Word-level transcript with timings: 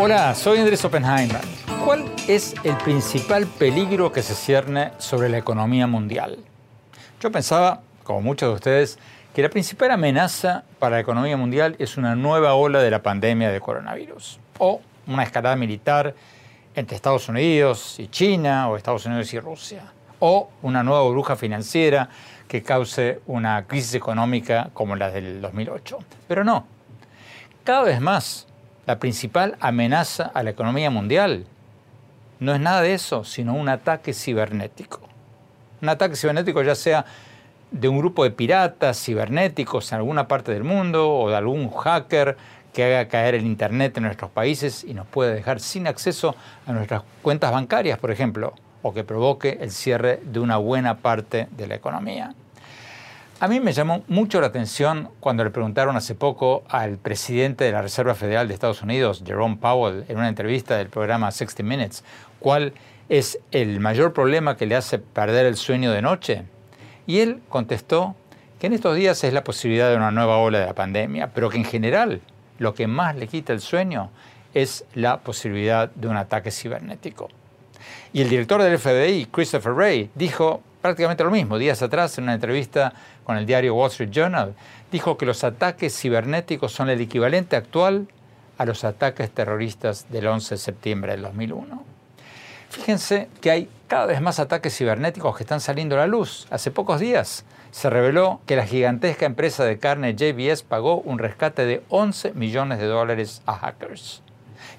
Hola, 0.00 0.34
soy 0.34 0.58
Andrés 0.58 0.84
Oppenheimer. 0.84 1.40
¿Cuál 1.84 2.04
es 2.26 2.54
el 2.64 2.76
principal 2.78 3.46
peligro 3.46 4.10
que 4.10 4.22
se 4.22 4.34
cierne 4.34 4.92
sobre 4.98 5.28
la 5.28 5.38
economía 5.38 5.86
mundial? 5.86 6.38
Yo 7.20 7.30
pensaba, 7.30 7.82
como 8.02 8.20
muchos 8.20 8.48
de 8.48 8.54
ustedes, 8.54 8.98
que 9.32 9.42
la 9.42 9.48
principal 9.48 9.92
amenaza 9.92 10.64
para 10.80 10.96
la 10.96 11.00
economía 11.00 11.36
mundial 11.36 11.76
es 11.78 11.96
una 11.96 12.16
nueva 12.16 12.54
ola 12.54 12.82
de 12.82 12.90
la 12.90 13.02
pandemia 13.02 13.50
de 13.50 13.60
coronavirus 13.60 14.40
o 14.58 14.80
una 15.06 15.22
escalada 15.22 15.54
militar 15.54 16.14
entre 16.74 16.96
Estados 16.96 17.28
Unidos 17.28 18.00
y 18.00 18.08
China 18.08 18.68
o 18.68 18.76
Estados 18.76 19.06
Unidos 19.06 19.32
y 19.32 19.38
Rusia 19.38 19.82
o 20.20 20.48
una 20.62 20.82
nueva 20.82 21.02
burbuja 21.02 21.36
financiera 21.36 22.08
que 22.46 22.62
cause 22.62 23.20
una 23.26 23.66
crisis 23.66 23.94
económica 23.94 24.70
como 24.72 24.96
la 24.96 25.10
del 25.10 25.40
2008. 25.40 25.98
Pero 26.28 26.44
no. 26.44 26.66
Cada 27.64 27.82
vez 27.82 28.00
más, 28.00 28.46
la 28.86 28.98
principal 28.98 29.56
amenaza 29.60 30.30
a 30.32 30.42
la 30.42 30.50
economía 30.50 30.90
mundial 30.90 31.46
no 32.38 32.54
es 32.54 32.60
nada 32.60 32.80
de 32.82 32.94
eso, 32.94 33.24
sino 33.24 33.54
un 33.54 33.68
ataque 33.68 34.12
cibernético. 34.14 35.00
Un 35.82 35.88
ataque 35.88 36.16
cibernético 36.16 36.62
ya 36.62 36.74
sea 36.74 37.04
de 37.70 37.88
un 37.88 37.98
grupo 37.98 38.24
de 38.24 38.30
piratas 38.30 39.02
cibernéticos 39.02 39.92
en 39.92 39.98
alguna 39.98 40.26
parte 40.26 40.52
del 40.52 40.64
mundo 40.64 41.14
o 41.14 41.30
de 41.30 41.36
algún 41.36 41.70
hacker 41.70 42.36
que 42.72 42.84
haga 42.84 43.08
caer 43.08 43.34
el 43.34 43.46
Internet 43.46 43.96
en 43.96 44.04
nuestros 44.04 44.30
países 44.30 44.84
y 44.84 44.94
nos 44.94 45.06
pueda 45.06 45.32
dejar 45.32 45.60
sin 45.60 45.86
acceso 45.86 46.34
a 46.66 46.72
nuestras 46.72 47.02
cuentas 47.22 47.52
bancarias, 47.52 47.98
por 47.98 48.10
ejemplo, 48.10 48.54
o 48.82 48.92
que 48.92 49.04
provoque 49.04 49.58
el 49.60 49.70
cierre 49.70 50.20
de 50.24 50.40
una 50.40 50.56
buena 50.56 50.98
parte 50.98 51.48
de 51.50 51.66
la 51.66 51.74
economía. 51.74 52.34
A 53.42 53.48
mí 53.48 53.58
me 53.58 53.72
llamó 53.72 54.04
mucho 54.06 54.38
la 54.40 54.48
atención 54.48 55.08
cuando 55.18 55.44
le 55.44 55.50
preguntaron 55.50 55.96
hace 55.96 56.14
poco 56.14 56.62
al 56.68 56.98
presidente 56.98 57.64
de 57.64 57.72
la 57.72 57.80
Reserva 57.80 58.14
Federal 58.14 58.46
de 58.46 58.52
Estados 58.52 58.82
Unidos, 58.82 59.22
Jerome 59.24 59.56
Powell, 59.56 60.04
en 60.08 60.18
una 60.18 60.28
entrevista 60.28 60.76
del 60.76 60.88
programa 60.88 61.30
60 61.30 61.62
Minutes, 61.62 62.04
cuál 62.38 62.74
es 63.08 63.38
el 63.50 63.80
mayor 63.80 64.12
problema 64.12 64.58
que 64.58 64.66
le 64.66 64.76
hace 64.76 64.98
perder 64.98 65.46
el 65.46 65.56
sueño 65.56 65.90
de 65.90 66.02
noche. 66.02 66.42
Y 67.06 67.20
él 67.20 67.40
contestó 67.48 68.14
que 68.58 68.66
en 68.66 68.74
estos 68.74 68.94
días 68.94 69.24
es 69.24 69.32
la 69.32 69.42
posibilidad 69.42 69.88
de 69.88 69.96
una 69.96 70.10
nueva 70.10 70.36
ola 70.36 70.60
de 70.60 70.66
la 70.66 70.74
pandemia, 70.74 71.30
pero 71.34 71.48
que 71.48 71.56
en 71.56 71.64
general 71.64 72.20
lo 72.58 72.74
que 72.74 72.86
más 72.86 73.16
le 73.16 73.26
quita 73.26 73.54
el 73.54 73.62
sueño 73.62 74.10
es 74.52 74.84
la 74.94 75.20
posibilidad 75.20 75.90
de 75.90 76.08
un 76.08 76.18
ataque 76.18 76.50
cibernético. 76.50 77.30
Y 78.12 78.22
el 78.22 78.28
director 78.28 78.62
del 78.62 78.78
FBI, 78.78 79.26
Christopher 79.26 79.72
Wray, 79.72 80.10
dijo 80.14 80.62
prácticamente 80.80 81.24
lo 81.24 81.30
mismo. 81.30 81.58
Días 81.58 81.82
atrás, 81.82 82.16
en 82.18 82.24
una 82.24 82.34
entrevista 82.34 82.92
con 83.24 83.36
el 83.36 83.46
diario 83.46 83.74
Wall 83.74 83.90
Street 83.90 84.10
Journal, 84.10 84.54
dijo 84.90 85.16
que 85.16 85.26
los 85.26 85.44
ataques 85.44 85.98
cibernéticos 85.98 86.72
son 86.72 86.88
el 86.88 87.00
equivalente 87.00 87.56
actual 87.56 88.08
a 88.58 88.64
los 88.64 88.84
ataques 88.84 89.30
terroristas 89.30 90.06
del 90.10 90.26
11 90.26 90.54
de 90.54 90.58
septiembre 90.58 91.12
del 91.12 91.22
2001. 91.22 91.84
Fíjense 92.70 93.28
que 93.40 93.50
hay 93.50 93.68
cada 93.88 94.06
vez 94.06 94.20
más 94.20 94.38
ataques 94.38 94.76
cibernéticos 94.76 95.36
que 95.36 95.42
están 95.42 95.60
saliendo 95.60 95.96
a 95.96 95.98
la 95.98 96.06
luz. 96.06 96.46
Hace 96.50 96.70
pocos 96.70 97.00
días 97.00 97.44
se 97.72 97.90
reveló 97.90 98.40
que 98.46 98.56
la 98.56 98.66
gigantesca 98.66 99.26
empresa 99.26 99.64
de 99.64 99.78
carne 99.78 100.14
JBS 100.14 100.62
pagó 100.62 101.00
un 101.00 101.18
rescate 101.18 101.66
de 101.66 101.82
11 101.88 102.32
millones 102.34 102.78
de 102.78 102.86
dólares 102.86 103.42
a 103.46 103.54
hackers. 103.54 104.22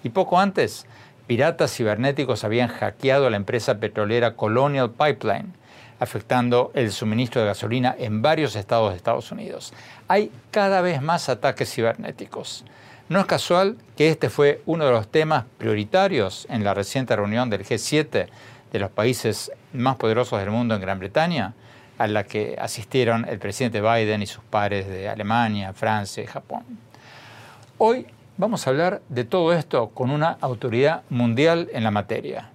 Y 0.04 0.10
poco 0.10 0.40
antes, 0.40 0.86
piratas 1.28 1.76
cibernéticos 1.76 2.44
habían 2.44 2.70
hackeado 2.70 3.28
a 3.28 3.30
la 3.30 3.38
empresa 3.38 3.80
petrolera 3.80 4.36
Colonial 4.36 4.92
Pipeline, 4.92 5.54
afectando 6.00 6.72
el 6.74 6.92
suministro 6.92 7.42
de 7.42 7.48
gasolina 7.48 7.96
en 7.98 8.22
varios 8.22 8.56
estados 8.56 8.92
de 8.92 8.98
Estados 8.98 9.32
Unidos. 9.32 9.74
Hay 10.08 10.32
cada 10.50 10.82
vez 10.82 11.02
más 11.02 11.30
ataques 11.30 11.72
cibernéticos. 11.72 12.66
No 13.08 13.20
es 13.20 13.26
casual 13.26 13.78
que 13.98 14.10
este 14.10 14.30
fue 14.30 14.62
uno 14.66 14.86
de 14.86 14.92
los 14.92 15.08
temas 15.08 15.46
prioritarios 15.58 16.48
en 16.50 16.64
la 16.64 16.74
reciente 16.74 17.16
reunión 17.16 17.50
del 17.50 17.66
G7 17.66 18.28
de 18.72 18.80
los 18.80 18.90
países 18.90 19.52
más 19.74 19.98
poderosos 19.98 20.40
del 20.40 20.50
mundo 20.50 20.76
en 20.76 20.82
Gran 20.82 21.00
Bretaña, 21.00 21.54
a 21.98 22.08
la 22.08 22.24
que 22.24 22.56
asistieron 22.60 23.28
el 23.30 23.38
presidente 23.38 23.82
Biden 23.82 24.22
y 24.22 24.28
sus 24.28 24.44
pares 24.44 24.88
de 24.88 25.08
Alemania, 25.08 25.74
Francia 25.74 26.24
y 26.24 26.26
Japón. 26.26 26.64
Hoy 27.78 28.08
vamos 28.42 28.66
a 28.66 28.72
hablar 28.72 29.04
de 29.08 29.24
todo 29.24 29.54
esto 29.54 29.90
con 29.90 30.10
una 30.10 30.36
autoridad 30.42 31.04
mundial 31.12 31.70
en 31.74 31.84
la 31.84 31.92
materia. 31.92 32.50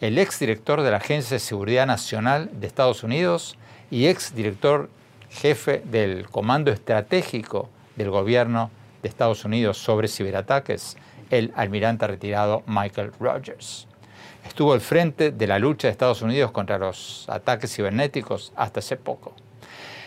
El 0.00 0.16
exdirector 0.16 0.80
de 0.80 0.90
la 0.90 0.96
Agencia 0.96 1.34
de 1.34 1.40
Seguridad 1.40 1.86
Nacional 1.86 2.48
de 2.54 2.66
Estados 2.66 3.02
Unidos 3.02 3.58
y 3.90 4.06
exdirector 4.06 4.88
jefe 5.28 5.82
del 5.84 6.26
Comando 6.30 6.72
Estratégico 6.72 7.68
del 7.96 8.08
Gobierno 8.08 8.70
de 9.02 9.10
Estados 9.10 9.44
Unidos 9.44 9.76
sobre 9.76 10.08
ciberataques, 10.08 10.96
el 11.28 11.52
almirante 11.54 12.06
retirado 12.06 12.62
Michael 12.66 13.12
Rogers. 13.20 13.86
Estuvo 14.46 14.72
al 14.72 14.80
frente 14.80 15.32
de 15.32 15.46
la 15.46 15.58
lucha 15.58 15.86
de 15.86 15.92
Estados 15.92 16.22
Unidos 16.22 16.50
contra 16.50 16.78
los 16.78 17.28
ataques 17.28 17.76
cibernéticos 17.76 18.54
hasta 18.56 18.80
hace 18.80 18.96
poco. 18.96 19.34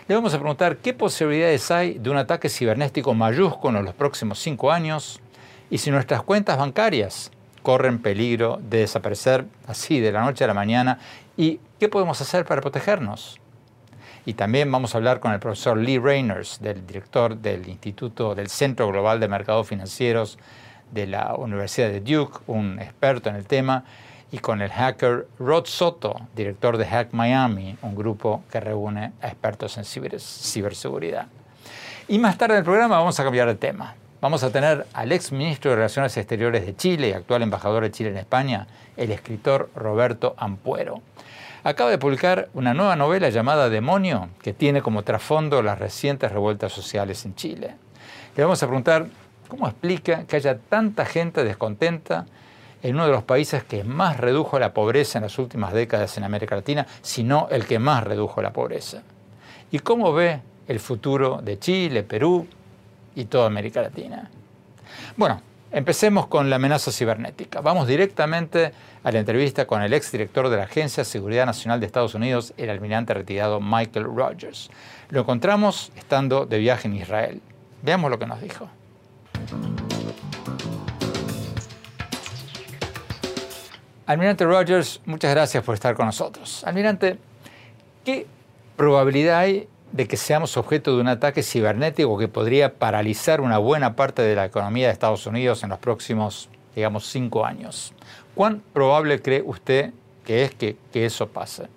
Le 0.07 0.15
vamos 0.15 0.33
a 0.33 0.39
preguntar 0.39 0.77
qué 0.77 0.93
posibilidades 0.93 1.69
hay 1.69 1.99
de 1.99 2.09
un 2.09 2.15
ataque 2.15 2.47
cibernético 2.47 3.13
mayúsculo 3.13 3.79
en 3.79 3.83
los 3.83 3.93
próximos 3.93 4.39
cinco 4.39 4.71
años 4.71 5.19
y 5.69 5.79
si 5.79 5.91
nuestras 5.91 6.21
cuentas 6.23 6.57
bancarias 6.57 7.29
corren 7.61 8.01
peligro 8.01 8.57
de 8.69 8.77
desaparecer 8.77 9.43
así 9.67 9.99
de 9.99 10.13
la 10.13 10.21
noche 10.21 10.45
a 10.45 10.47
la 10.47 10.53
mañana 10.53 10.99
y 11.35 11.59
qué 11.77 11.89
podemos 11.89 12.21
hacer 12.21 12.45
para 12.45 12.61
protegernos. 12.61 13.41
Y 14.25 14.35
también 14.35 14.71
vamos 14.71 14.95
a 14.95 14.97
hablar 14.99 15.19
con 15.19 15.33
el 15.33 15.41
profesor 15.41 15.77
Lee 15.77 15.99
Rainers, 15.99 16.61
del 16.61 16.87
director 16.87 17.35
del 17.35 17.67
Instituto 17.67 18.33
del 18.33 18.47
Centro 18.47 18.87
Global 18.87 19.19
de 19.19 19.27
Mercados 19.27 19.67
Financieros 19.67 20.39
de 20.89 21.05
la 21.07 21.35
Universidad 21.35 21.89
de 21.89 21.99
Duke, 21.99 22.39
un 22.47 22.79
experto 22.79 23.29
en 23.29 23.35
el 23.35 23.45
tema, 23.45 23.83
y 24.31 24.39
con 24.39 24.61
el 24.61 24.71
hacker 24.71 25.27
Rod 25.39 25.65
Soto, 25.65 26.15
director 26.35 26.77
de 26.77 26.85
Hack 26.85 27.13
Miami, 27.13 27.77
un 27.81 27.95
grupo 27.95 28.43
que 28.51 28.59
reúne 28.59 29.13
a 29.21 29.27
expertos 29.27 29.77
en 29.77 29.85
ciberseguridad. 29.85 31.27
Y 32.07 32.19
más 32.19 32.37
tarde 32.37 32.55
en 32.55 32.59
el 32.59 32.65
programa 32.65 32.97
vamos 32.97 33.19
a 33.19 33.23
cambiar 33.23 33.47
de 33.47 33.55
tema. 33.55 33.95
Vamos 34.19 34.43
a 34.43 34.51
tener 34.51 34.87
al 34.93 35.11
ex 35.11 35.31
ministro 35.31 35.71
de 35.71 35.77
Relaciones 35.77 36.17
Exteriores 36.17 36.65
de 36.65 36.75
Chile 36.75 37.09
y 37.09 37.13
actual 37.13 37.43
embajador 37.43 37.83
de 37.83 37.91
Chile 37.91 38.09
en 38.09 38.17
España, 38.17 38.67
el 38.95 39.11
escritor 39.11 39.69
Roberto 39.75 40.33
Ampuero 40.37 41.01
acaba 41.69 41.89
de 41.89 41.97
publicar 41.97 42.47
una 42.53 42.73
nueva 42.73 42.95
novela 42.95 43.27
llamada 43.27 43.69
Demonio, 43.69 44.29
que 44.41 44.53
tiene 44.53 44.81
como 44.81 45.03
trasfondo 45.03 45.61
las 45.61 45.77
recientes 45.77 46.31
revueltas 46.31 46.71
sociales 46.71 47.25
en 47.25 47.35
Chile. 47.35 47.75
Le 48.37 48.43
vamos 48.43 48.63
a 48.63 48.67
preguntar 48.67 49.07
cómo 49.49 49.67
explica 49.67 50.23
que 50.23 50.37
haya 50.37 50.57
tanta 50.57 51.05
gente 51.05 51.43
descontenta 51.43 52.25
en 52.83 52.95
uno 52.95 53.05
de 53.05 53.11
los 53.11 53.23
países 53.23 53.63
que 53.63 53.83
más 53.83 54.17
redujo 54.17 54.59
la 54.59 54.73
pobreza 54.73 55.17
en 55.19 55.23
las 55.23 55.39
últimas 55.39 55.73
décadas 55.73 56.17
en 56.17 56.23
América 56.23 56.55
Latina, 56.55 56.85
sino 57.01 57.47
el 57.49 57.65
que 57.65 57.79
más 57.79 58.03
redujo 58.03 58.41
la 58.41 58.53
pobreza. 58.53 59.01
¿Y 59.71 59.79
cómo 59.79 60.13
ve 60.13 60.41
el 60.67 60.79
futuro 60.79 61.41
de 61.41 61.59
Chile, 61.59 62.03
Perú 62.03 62.47
y 63.15 63.25
toda 63.25 63.47
América 63.47 63.81
Latina? 63.81 64.29
Bueno, 65.15 65.41
Empecemos 65.71 66.27
con 66.27 66.49
la 66.49 66.55
amenaza 66.55 66.91
cibernética. 66.91 67.59
Vamos 67.59 67.87
directamente 67.87 68.71
a 69.03 69.11
la 69.11 69.19
entrevista 69.19 69.67
con 69.67 69.81
el 69.81 69.93
exdirector 69.93 70.47
de 70.47 70.55
la 70.55 70.63
Agencia 70.63 71.01
de 71.01 71.09
Seguridad 71.09 71.45
Nacional 71.45 71.81
de 71.81 71.85
Estados 71.85 72.15
Unidos, 72.15 72.53
el 72.55 72.69
almirante 72.69 73.13
retirado 73.13 73.59
Michael 73.59 74.05
Rogers. 74.05 74.69
Lo 75.09 75.21
encontramos 75.21 75.91
estando 75.97 76.45
de 76.45 76.59
viaje 76.59 76.87
en 76.87 76.95
Israel. 76.95 77.41
Veamos 77.81 78.09
lo 78.09 78.17
que 78.17 78.25
nos 78.25 78.41
dijo. 78.41 78.69
Almirante 84.07 84.45
Rogers, 84.45 85.01
muchas 85.05 85.31
gracias 85.31 85.63
por 85.63 85.75
estar 85.75 85.93
con 85.93 86.05
nosotros. 86.05 86.63
Almirante, 86.65 87.19
¿qué 88.05 88.25
probabilidad 88.77 89.39
hay 89.39 89.67
de 89.91 90.07
que 90.07 90.17
seamos 90.17 90.57
objeto 90.57 90.95
de 90.95 91.01
un 91.01 91.07
ataque 91.07 91.43
cibernético 91.43 92.17
que 92.17 92.27
podría 92.27 92.73
paralizar 92.73 93.41
una 93.41 93.57
buena 93.57 93.95
parte 93.95 94.21
de 94.21 94.35
la 94.35 94.45
economía 94.45 94.87
de 94.87 94.93
Estados 94.93 95.25
Unidos 95.25 95.63
en 95.63 95.69
los 95.69 95.79
próximos, 95.79 96.49
digamos, 96.75 97.07
cinco 97.07 97.45
años. 97.45 97.93
¿Cuán 98.35 98.61
probable 98.73 99.21
cree 99.21 99.41
usted 99.45 99.91
que 100.23 100.43
es 100.43 100.53
que, 100.53 100.77
eso 100.93 101.27
pase? 101.27 101.67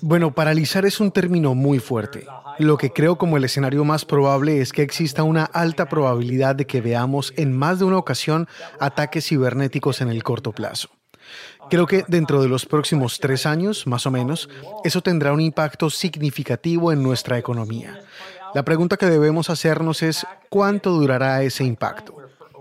Bueno, 0.00 0.32
paralizar 0.32 0.84
es 0.84 1.00
un 1.00 1.10
término 1.10 1.54
muy 1.54 1.78
fuerte. 1.78 2.26
Lo 2.58 2.76
que 2.76 2.90
creo 2.90 3.16
como 3.16 3.36
el 3.36 3.44
escenario 3.44 3.84
más 3.84 4.04
probable 4.04 4.60
es 4.60 4.72
que 4.72 4.82
exista 4.82 5.22
una 5.22 5.44
alta 5.44 5.88
probabilidad 5.88 6.56
de 6.56 6.66
que 6.66 6.80
veamos 6.80 7.32
en 7.36 7.56
más 7.56 7.78
de 7.78 7.84
una 7.84 7.98
ocasión 7.98 8.48
ataques 8.80 9.26
cibernéticos 9.28 10.00
en 10.00 10.08
el 10.08 10.22
corto 10.22 10.52
plazo. 10.52 10.88
Creo 11.74 11.88
que 11.88 12.04
dentro 12.06 12.40
de 12.40 12.46
los 12.48 12.66
próximos 12.66 13.18
tres 13.18 13.46
años, 13.46 13.84
más 13.88 14.06
o 14.06 14.12
menos, 14.12 14.48
eso 14.84 15.00
tendrá 15.00 15.32
un 15.32 15.40
impacto 15.40 15.90
significativo 15.90 16.92
en 16.92 17.02
nuestra 17.02 17.36
economía. 17.36 18.00
La 18.54 18.64
pregunta 18.64 18.96
que 18.96 19.06
debemos 19.06 19.50
hacernos 19.50 20.00
es 20.04 20.24
cuánto 20.50 20.92
durará 20.92 21.42
ese 21.42 21.64
impacto. 21.64 22.14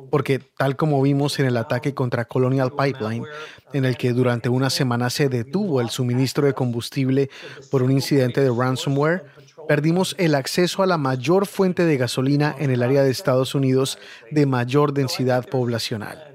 Porque 0.09 0.39
tal 0.39 0.75
como 0.75 0.99
vimos 0.99 1.37
en 1.37 1.45
el 1.45 1.57
ataque 1.57 1.93
contra 1.93 2.25
Colonial 2.25 2.71
Pipeline, 2.71 3.23
en 3.71 3.85
el 3.85 3.97
que 3.97 4.13
durante 4.13 4.49
una 4.49 4.71
semana 4.71 5.11
se 5.11 5.29
detuvo 5.29 5.79
el 5.79 5.91
suministro 5.91 6.47
de 6.47 6.53
combustible 6.53 7.29
por 7.69 7.83
un 7.83 7.91
incidente 7.91 8.41
de 8.41 8.49
ransomware, 8.49 9.25
perdimos 9.67 10.15
el 10.17 10.33
acceso 10.33 10.81
a 10.81 10.87
la 10.87 10.97
mayor 10.97 11.45
fuente 11.45 11.85
de 11.85 11.97
gasolina 11.97 12.55
en 12.57 12.71
el 12.71 12.81
área 12.81 13.03
de 13.03 13.11
Estados 13.11 13.53
Unidos 13.53 13.99
de 14.31 14.47
mayor 14.47 14.91
densidad 14.91 15.47
poblacional. 15.47 16.32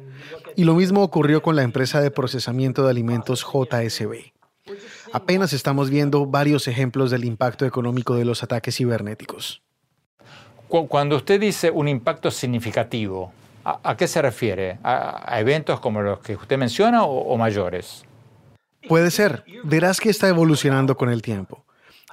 Y 0.59 0.65
lo 0.65 0.75
mismo 0.75 1.05
ocurrió 1.05 1.41
con 1.41 1.55
la 1.55 1.63
empresa 1.63 2.01
de 2.01 2.11
procesamiento 2.11 2.83
de 2.83 2.91
alimentos 2.91 3.47
JSB. 3.47 4.33
Apenas 5.13 5.53
estamos 5.53 5.89
viendo 5.89 6.27
varios 6.27 6.67
ejemplos 6.67 7.13
del 7.13 7.25
impacto 7.25 7.65
económico 7.65 8.17
de 8.17 8.25
los 8.25 8.43
ataques 8.43 8.77
cibernéticos. 8.77 9.63
Cuando 10.67 11.15
usted 11.15 11.39
dice 11.41 11.71
un 11.71 11.87
impacto 11.87 12.33
significativo, 12.33 13.33
¿a, 13.63 13.97
qué 13.97 14.09
se 14.09 14.21
refiere? 14.21 14.81
¿A, 14.83 15.39
eventos 15.39 15.79
como 15.79 16.03
los 16.03 16.19
que 16.19 16.35
usted 16.35 16.59
menciona 16.59 17.05
o 17.05 17.37
mayores? 17.37 18.05
Puede 18.89 19.13
ser. 19.13 19.45
Verás 19.63 20.01
que 20.01 20.11
está 20.11 20.27
evolucionando 20.27 20.97
con 20.97 21.09
el 21.09 21.23
tiempo 21.23 21.65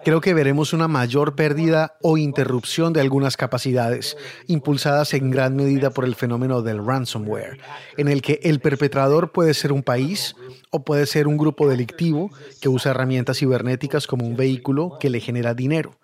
creo 0.05 0.21
que 0.21 0.35
veremos 0.35 0.71
una 0.71 0.87
mayor 0.87 1.35
pérdida 1.35 1.97
o 1.99 2.17
interrupción 2.17 2.93
de 2.93 3.01
algunas 3.01 3.37
capacidades, 3.37 4.15
impulsadas 4.45 5.15
en 5.15 5.31
gran 5.31 5.55
medida 5.55 5.89
por 5.89 6.05
el 6.05 6.13
fenómeno 6.13 6.61
del 6.61 6.85
ransomware, 6.85 7.59
en 7.97 8.07
el 8.07 8.21
que 8.21 8.39
el 8.43 8.59
perpetrador 8.59 9.31
puede 9.31 9.55
ser 9.55 9.71
un 9.71 9.81
país 9.81 10.35
o 10.69 10.85
puede 10.85 11.07
ser 11.07 11.27
un 11.27 11.37
grupo 11.37 11.67
delictivo 11.67 12.29
que 12.61 12.69
usa 12.69 12.91
herramientas 12.91 13.39
cibernéticas 13.39 14.05
como 14.05 14.27
un 14.27 14.35
vehículo 14.35 14.97
que 14.99 15.09
le 15.09 15.19
genera 15.19 15.55
dinero. 15.55 15.97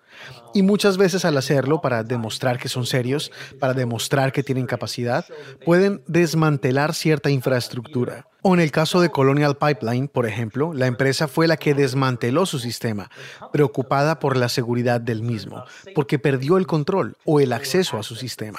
Y 0.52 0.62
muchas 0.62 0.96
veces 0.96 1.24
al 1.24 1.36
hacerlo, 1.36 1.80
para 1.80 2.02
demostrar 2.02 2.58
que 2.58 2.68
son 2.68 2.86
serios, 2.86 3.30
para 3.60 3.72
demostrar 3.72 4.32
que 4.32 4.42
tienen 4.42 4.66
capacidad, 4.66 5.24
pueden 5.64 6.02
desmantelar 6.08 6.92
cierta 6.92 7.30
infraestructura. 7.30 8.26
O 8.44 8.54
en 8.54 8.60
el 8.60 8.72
caso 8.72 9.00
de 9.00 9.08
Colonial 9.08 9.56
Pipeline, 9.56 10.08
por 10.08 10.26
ejemplo, 10.26 10.74
la 10.74 10.86
empresa 10.86 11.28
fue 11.28 11.46
la 11.46 11.56
que 11.56 11.74
desmanteló 11.74 12.44
su 12.44 12.58
sistema, 12.58 13.08
preocupada 13.52 14.18
por 14.18 14.36
la 14.36 14.48
seguridad 14.48 15.00
del 15.00 15.22
mismo, 15.22 15.64
porque 15.94 16.18
perdió 16.18 16.58
el 16.58 16.66
control 16.66 17.16
o 17.24 17.38
el 17.38 17.52
acceso 17.52 17.98
a 17.98 18.02
su 18.02 18.16
sistema. 18.16 18.58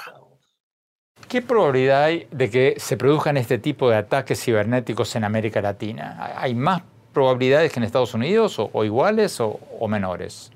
¿Qué 1.28 1.42
probabilidad 1.42 2.04
hay 2.04 2.26
de 2.30 2.48
que 2.48 2.74
se 2.78 2.96
produzcan 2.96 3.36
este 3.36 3.58
tipo 3.58 3.90
de 3.90 3.96
ataques 3.96 4.42
cibernéticos 4.42 5.16
en 5.16 5.24
América 5.24 5.60
Latina? 5.60 6.32
¿Hay 6.36 6.54
más 6.54 6.82
probabilidades 7.12 7.70
que 7.70 7.78
en 7.78 7.84
Estados 7.84 8.14
Unidos 8.14 8.56
o, 8.58 8.84
iguales 8.84 9.38
o 9.38 9.88
menores? 9.88 10.50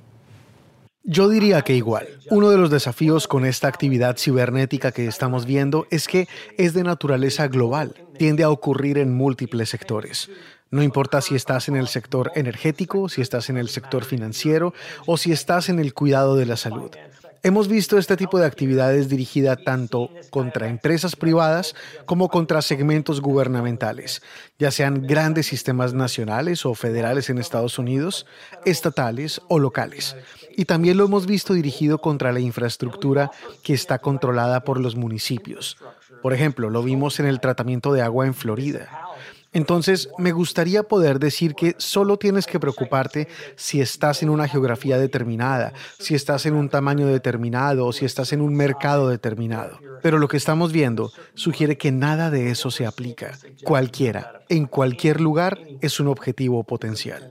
Yo 1.10 1.30
diría 1.30 1.62
que 1.62 1.74
igual. 1.74 2.06
Uno 2.28 2.50
de 2.50 2.58
los 2.58 2.68
desafíos 2.68 3.26
con 3.26 3.46
esta 3.46 3.66
actividad 3.66 4.18
cibernética 4.18 4.92
que 4.92 5.06
estamos 5.06 5.46
viendo 5.46 5.86
es 5.90 6.06
que 6.06 6.28
es 6.58 6.74
de 6.74 6.82
naturaleza 6.82 7.48
global, 7.48 7.94
tiende 8.18 8.42
a 8.42 8.50
ocurrir 8.50 8.98
en 8.98 9.16
múltiples 9.16 9.70
sectores. 9.70 10.28
No 10.70 10.82
importa 10.82 11.22
si 11.22 11.34
estás 11.34 11.68
en 11.68 11.76
el 11.76 11.88
sector 11.88 12.30
energético, 12.34 13.08
si 13.08 13.22
estás 13.22 13.48
en 13.48 13.56
el 13.56 13.70
sector 13.70 14.04
financiero 14.04 14.74
o 15.06 15.16
si 15.16 15.32
estás 15.32 15.70
en 15.70 15.78
el 15.78 15.94
cuidado 15.94 16.36
de 16.36 16.44
la 16.44 16.58
salud. 16.58 16.90
Hemos 17.42 17.68
visto 17.68 17.98
este 17.98 18.16
tipo 18.16 18.38
de 18.38 18.46
actividades 18.46 19.08
dirigida 19.08 19.56
tanto 19.56 20.10
contra 20.30 20.68
empresas 20.68 21.14
privadas 21.14 21.74
como 22.04 22.28
contra 22.28 22.62
segmentos 22.62 23.20
gubernamentales, 23.20 24.22
ya 24.58 24.70
sean 24.70 25.06
grandes 25.06 25.46
sistemas 25.46 25.94
nacionales 25.94 26.66
o 26.66 26.74
federales 26.74 27.30
en 27.30 27.38
Estados 27.38 27.78
Unidos, 27.78 28.26
estatales 28.64 29.40
o 29.48 29.58
locales. 29.60 30.16
Y 30.56 30.64
también 30.64 30.96
lo 30.96 31.04
hemos 31.04 31.26
visto 31.26 31.54
dirigido 31.54 31.98
contra 31.98 32.32
la 32.32 32.40
infraestructura 32.40 33.30
que 33.62 33.74
está 33.74 34.00
controlada 34.00 34.64
por 34.64 34.80
los 34.80 34.96
municipios. 34.96 35.76
Por 36.22 36.32
ejemplo, 36.32 36.70
lo 36.70 36.82
vimos 36.82 37.20
en 37.20 37.26
el 37.26 37.38
tratamiento 37.38 37.92
de 37.92 38.02
agua 38.02 38.26
en 38.26 38.34
Florida. 38.34 38.88
Entonces, 39.52 40.10
me 40.18 40.32
gustaría 40.32 40.82
poder 40.82 41.18
decir 41.18 41.54
que 41.54 41.74
solo 41.78 42.18
tienes 42.18 42.46
que 42.46 42.60
preocuparte 42.60 43.28
si 43.56 43.80
estás 43.80 44.22
en 44.22 44.28
una 44.28 44.46
geografía 44.46 44.98
determinada, 44.98 45.72
si 45.98 46.14
estás 46.14 46.44
en 46.44 46.54
un 46.54 46.68
tamaño 46.68 47.06
determinado 47.06 47.86
o 47.86 47.92
si 47.92 48.04
estás 48.04 48.32
en 48.32 48.42
un 48.42 48.54
mercado 48.54 49.08
determinado. 49.08 49.78
Pero 50.02 50.18
lo 50.18 50.28
que 50.28 50.36
estamos 50.36 50.72
viendo 50.72 51.12
sugiere 51.34 51.78
que 51.78 51.92
nada 51.92 52.30
de 52.30 52.50
eso 52.50 52.70
se 52.70 52.84
aplica. 52.84 53.38
Cualquiera, 53.64 54.42
en 54.48 54.66
cualquier 54.66 55.20
lugar, 55.20 55.58
es 55.80 55.98
un 55.98 56.08
objetivo 56.08 56.62
potencial. 56.64 57.30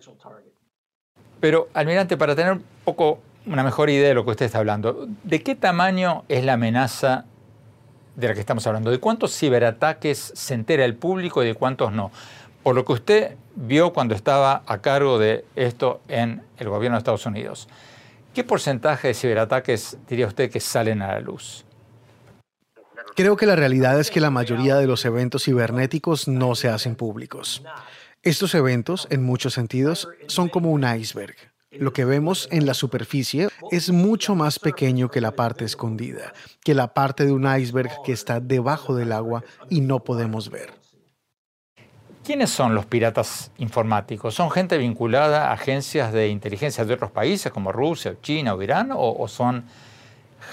Pero, 1.40 1.70
almirante, 1.74 2.18
para 2.18 2.36
tener 2.36 2.54
un 2.54 2.64
poco 2.84 3.20
una 3.46 3.64
mejor 3.64 3.90
idea 3.90 4.08
de 4.08 4.14
lo 4.16 4.26
que 4.26 4.32
usted 4.32 4.48
está 4.48 4.58
hablando, 4.58 5.08
¿de 5.24 5.44
qué 5.44 5.56
tamaño 5.56 6.24
es 6.28 6.44
la 6.44 6.54
amenaza 6.54 7.26
de 8.18 8.28
la 8.28 8.34
que 8.34 8.42
estamos 8.42 8.68
hablando? 8.68 8.92
¿De 8.92 9.00
cuántos 9.00 9.38
ciberataques 9.38 10.34
se 10.36 10.54
entera 10.56 10.84
el 10.84 10.96
público 10.96 11.44
y 11.44 11.48
de 11.48 11.54
cuántos 11.54 11.94
no? 11.94 12.12
Por 12.64 12.76
lo 12.76 12.84
que 12.84 12.94
usted 12.94 13.38
vio 13.56 13.94
cuando 13.94 14.16
estaba 14.16 14.64
a 14.66 14.80
cargo 14.80 15.20
de 15.20 15.46
esto 15.56 16.02
en 16.10 16.42
el 16.58 16.68
gobierno 16.68 16.98
de 16.98 17.00
Estados 17.00 17.26
Unidos, 17.26 17.70
¿qué 18.34 18.44
porcentaje 18.44 19.10
de 19.10 19.14
ciberataques 19.14 19.98
diría 20.10 20.28
usted 20.28 20.52
que 20.52 20.60
salen 20.60 21.02
a 21.02 21.14
la 21.14 21.22
luz? 21.22 21.64
Creo 23.16 23.38
que 23.38 23.46
la 23.46 23.56
realidad 23.56 24.00
es 24.00 24.12
que 24.12 24.20
la 24.20 24.32
mayoría 24.32 24.76
de 24.76 24.88
los 24.88 25.06
eventos 25.06 25.46
cibernéticos 25.46 26.28
no 26.28 26.56
se 26.56 26.70
hacen 26.70 26.96
públicos. 26.96 27.64
Estos 28.24 28.54
eventos, 28.56 29.08
en 29.12 29.24
muchos 29.24 29.54
sentidos, 29.54 30.10
son 30.28 30.50
como 30.50 30.72
un 30.72 30.84
iceberg. 30.84 31.36
Lo 31.72 31.92
que 31.92 32.06
vemos 32.06 32.48
en 32.52 32.66
la 32.66 32.74
superficie 32.74 33.50
es 33.72 33.92
mucho 33.92 34.36
más 34.36 34.58
pequeño 34.58 35.10
que 35.10 35.20
la 35.20 35.32
parte 35.32 35.66
escondida, 35.66 36.34
que 36.64 36.74
la 36.74 36.94
parte 36.94 37.26
de 37.26 37.34
un 37.34 37.46
iceberg 37.46 37.92
que 38.06 38.14
está 38.14 38.40
debajo 38.40 38.96
del 38.96 39.12
agua 39.12 39.44
y 39.70 39.82
no 39.82 40.00
podemos 40.00 40.50
ver. 40.50 40.74
¿Quiénes 42.24 42.52
son 42.52 42.74
los 42.74 42.86
piratas 42.86 43.52
informáticos? 43.58 44.34
¿Son 44.34 44.50
gente 44.50 44.78
vinculada 44.78 45.50
a 45.50 45.54
agencias 45.54 46.14
de 46.14 46.30
inteligencia 46.30 46.86
de 46.86 46.94
otros 46.94 47.12
países 47.12 47.52
como 47.52 47.74
Rusia, 47.74 48.16
China 48.22 48.54
o 48.54 48.62
Irán? 48.62 48.92
¿O, 48.94 49.28
son 49.28 49.66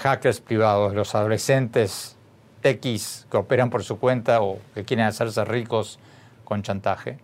hackers 0.01 0.41
privados, 0.41 0.93
los 0.93 1.15
adolescentes 1.15 2.17
techis 2.61 3.25
que 3.31 3.37
operan 3.37 3.69
por 3.69 3.83
su 3.83 3.99
cuenta 3.99 4.41
o 4.41 4.59
que 4.73 4.83
quieren 4.83 5.05
hacerse 5.05 5.45
ricos 5.45 5.97
con 6.43 6.61
chantaje? 6.61 7.19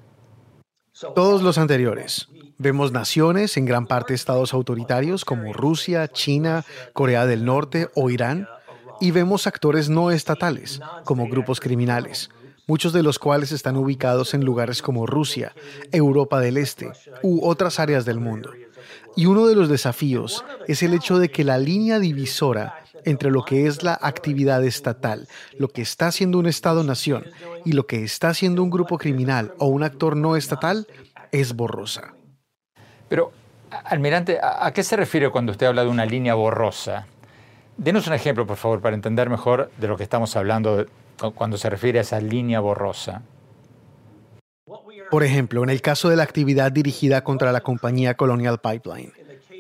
Todos 1.13 1.41
los 1.41 1.57
anteriores. 1.57 2.29
Vemos 2.63 2.91
naciones, 2.91 3.57
en 3.57 3.65
gran 3.65 3.87
parte 3.87 4.13
estados 4.13 4.53
autoritarios 4.53 5.25
como 5.25 5.51
Rusia, 5.51 6.07
China, 6.09 6.63
Corea 6.93 7.25
del 7.25 7.43
Norte 7.43 7.89
o 7.95 8.11
Irán, 8.11 8.47
y 8.99 9.09
vemos 9.09 9.47
actores 9.47 9.89
no 9.89 10.11
estatales, 10.11 10.79
como 11.03 11.27
grupos 11.27 11.59
criminales, 11.59 12.29
muchos 12.67 12.93
de 12.93 13.01
los 13.01 13.17
cuales 13.17 13.51
están 13.51 13.77
ubicados 13.77 14.35
en 14.35 14.45
lugares 14.45 14.83
como 14.83 15.07
Rusia, 15.07 15.53
Europa 15.91 16.39
del 16.39 16.55
Este 16.55 16.91
u 17.23 17.43
otras 17.43 17.79
áreas 17.79 18.05
del 18.05 18.19
mundo. 18.19 18.51
Y 19.15 19.25
uno 19.25 19.47
de 19.47 19.55
los 19.55 19.67
desafíos 19.67 20.45
es 20.67 20.83
el 20.83 20.93
hecho 20.93 21.17
de 21.17 21.31
que 21.31 21.43
la 21.43 21.57
línea 21.57 21.97
divisora 21.97 22.75
entre 23.05 23.31
lo 23.31 23.43
que 23.43 23.65
es 23.65 23.81
la 23.81 23.97
actividad 23.99 24.63
estatal, 24.63 25.27
lo 25.57 25.69
que 25.69 25.81
está 25.81 26.05
haciendo 26.05 26.37
un 26.37 26.45
Estado-nación 26.45 27.25
y 27.65 27.71
lo 27.71 27.87
que 27.87 28.03
está 28.03 28.29
haciendo 28.29 28.61
un 28.61 28.69
grupo 28.69 28.99
criminal 28.99 29.51
o 29.57 29.65
un 29.65 29.81
actor 29.81 30.15
no 30.15 30.35
estatal 30.35 30.85
es 31.31 31.55
borrosa. 31.55 32.13
Pero, 33.11 33.33
almirante, 33.69 34.39
¿a 34.41 34.71
qué 34.71 34.83
se 34.83 34.95
refiere 34.95 35.29
cuando 35.31 35.51
usted 35.51 35.65
habla 35.65 35.83
de 35.83 35.89
una 35.89 36.05
línea 36.05 36.33
borrosa? 36.33 37.07
Denos 37.75 38.07
un 38.07 38.13
ejemplo, 38.13 38.47
por 38.47 38.55
favor, 38.55 38.79
para 38.79 38.95
entender 38.95 39.29
mejor 39.29 39.69
de 39.79 39.89
lo 39.89 39.97
que 39.97 40.03
estamos 40.03 40.37
hablando 40.37 40.85
cuando 41.35 41.57
se 41.57 41.69
refiere 41.69 41.99
a 41.99 42.03
esa 42.03 42.21
línea 42.21 42.61
borrosa. 42.61 43.21
Por 45.09 45.25
ejemplo, 45.25 45.61
en 45.61 45.69
el 45.69 45.81
caso 45.81 46.07
de 46.07 46.15
la 46.15 46.23
actividad 46.23 46.71
dirigida 46.71 47.21
contra 47.25 47.51
la 47.51 47.59
compañía 47.59 48.13
Colonial 48.13 48.61
Pipeline, 48.61 49.11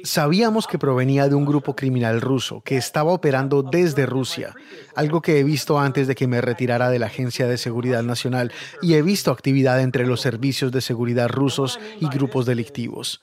Sabíamos 0.03 0.65
que 0.65 0.79
provenía 0.79 1.29
de 1.29 1.35
un 1.35 1.45
grupo 1.45 1.75
criminal 1.75 2.21
ruso 2.21 2.61
que 2.61 2.75
estaba 2.75 3.11
operando 3.11 3.61
desde 3.61 4.07
Rusia, 4.07 4.55
algo 4.95 5.21
que 5.21 5.39
he 5.39 5.43
visto 5.43 5.79
antes 5.79 6.07
de 6.07 6.15
que 6.15 6.27
me 6.27 6.41
retirara 6.41 6.89
de 6.89 6.97
la 6.97 7.05
Agencia 7.05 7.47
de 7.47 7.57
Seguridad 7.57 8.01
Nacional 8.01 8.51
y 8.81 8.95
he 8.95 9.03
visto 9.03 9.29
actividad 9.29 9.79
entre 9.79 10.07
los 10.07 10.21
servicios 10.21 10.71
de 10.71 10.81
seguridad 10.81 11.29
rusos 11.29 11.79
y 11.99 12.07
grupos 12.07 12.47
delictivos. 12.47 13.21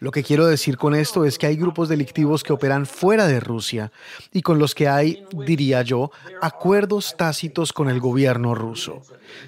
Lo 0.00 0.10
que 0.10 0.22
quiero 0.22 0.46
decir 0.46 0.76
con 0.76 0.94
esto 0.94 1.24
es 1.24 1.38
que 1.38 1.46
hay 1.46 1.56
grupos 1.56 1.88
delictivos 1.88 2.42
que 2.42 2.52
operan 2.52 2.86
fuera 2.86 3.26
de 3.26 3.40
Rusia 3.40 3.90
y 4.32 4.42
con 4.42 4.58
los 4.58 4.74
que 4.74 4.88
hay, 4.88 5.24
diría 5.46 5.82
yo, 5.82 6.10
acuerdos 6.40 7.16
tácitos 7.16 7.72
con 7.72 7.88
el 7.88 7.98
gobierno 8.00 8.54
ruso. 8.54 9.02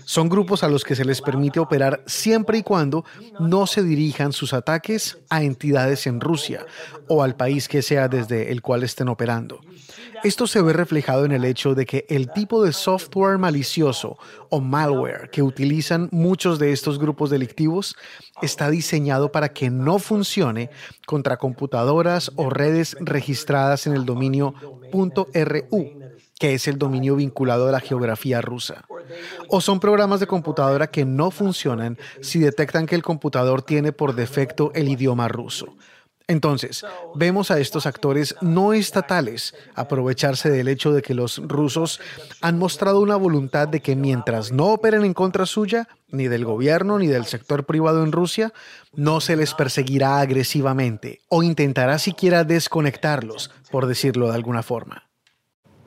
Son 0.04 0.28
grupos 0.28 0.62
a 0.62 0.68
los 0.68 0.84
que 0.84 0.96
se 0.96 1.04
les 1.04 1.20
permite 1.20 1.60
operar 1.60 2.02
siempre 2.06 2.58
y 2.58 2.62
cuando 2.62 3.04
no 3.38 3.66
se 3.66 3.82
dirijan 3.82 4.32
sus 4.32 4.52
ataques 4.52 5.18
a 5.28 5.42
entidades 5.42 6.06
en 6.06 6.20
Rusia 6.20 6.66
o 7.08 7.22
al 7.22 7.36
país 7.36 7.68
que 7.68 7.82
sea 7.82 8.08
desde 8.08 8.50
el 8.50 8.60
cual 8.62 8.82
estén 8.82 9.08
operando. 9.08 9.60
Esto 10.22 10.46
se 10.46 10.60
ve 10.60 10.74
reflejado 10.74 11.24
en 11.24 11.32
el 11.32 11.46
hecho 11.46 11.74
de 11.74 11.86
que 11.86 12.04
el 12.10 12.30
tipo 12.30 12.62
de 12.62 12.72
software 12.72 13.38
malicioso 13.38 14.18
o 14.50 14.60
malware 14.60 15.30
que 15.30 15.42
utilizan 15.42 16.10
muchos 16.12 16.58
de 16.58 16.72
estos 16.72 16.98
grupos 16.98 17.30
delictivos 17.30 17.96
está 18.42 18.70
diseñado 18.70 19.32
para 19.32 19.50
que 19.50 19.70
no 19.70 19.98
funcione 19.98 20.70
contra 21.06 21.36
computadoras 21.36 22.32
o 22.36 22.50
redes 22.50 22.96
registradas 23.00 23.86
en 23.86 23.94
el 23.94 24.04
dominio 24.04 24.54
.ru, 24.92 26.00
que 26.38 26.54
es 26.54 26.68
el 26.68 26.78
dominio 26.78 27.16
vinculado 27.16 27.68
a 27.68 27.72
la 27.72 27.80
geografía 27.80 28.40
rusa. 28.40 28.84
O 29.48 29.60
son 29.60 29.80
programas 29.80 30.20
de 30.20 30.26
computadora 30.26 30.90
que 30.90 31.04
no 31.04 31.30
funcionan 31.30 31.98
si 32.20 32.38
detectan 32.38 32.86
que 32.86 32.94
el 32.94 33.02
computador 33.02 33.62
tiene 33.62 33.92
por 33.92 34.14
defecto 34.14 34.72
el 34.74 34.88
idioma 34.88 35.28
ruso. 35.28 35.76
Entonces, 36.30 36.86
vemos 37.16 37.50
a 37.50 37.58
estos 37.58 37.86
actores 37.86 38.36
no 38.40 38.72
estatales 38.72 39.52
aprovecharse 39.74 40.48
del 40.48 40.68
hecho 40.68 40.92
de 40.92 41.02
que 41.02 41.12
los 41.12 41.38
rusos 41.38 42.00
han 42.40 42.56
mostrado 42.56 43.00
una 43.00 43.16
voluntad 43.16 43.66
de 43.66 43.80
que 43.80 43.96
mientras 43.96 44.52
no 44.52 44.66
operen 44.66 45.04
en 45.04 45.12
contra 45.12 45.44
suya, 45.44 45.88
ni 46.06 46.28
del 46.28 46.44
gobierno 46.44 47.00
ni 47.00 47.08
del 47.08 47.24
sector 47.24 47.64
privado 47.64 48.04
en 48.04 48.12
Rusia, 48.12 48.52
no 48.94 49.20
se 49.20 49.34
les 49.34 49.54
perseguirá 49.54 50.20
agresivamente 50.20 51.18
o 51.28 51.42
intentará 51.42 51.98
siquiera 51.98 52.44
desconectarlos, 52.44 53.50
por 53.72 53.86
decirlo 53.86 54.28
de 54.28 54.36
alguna 54.36 54.62
forma. 54.62 55.10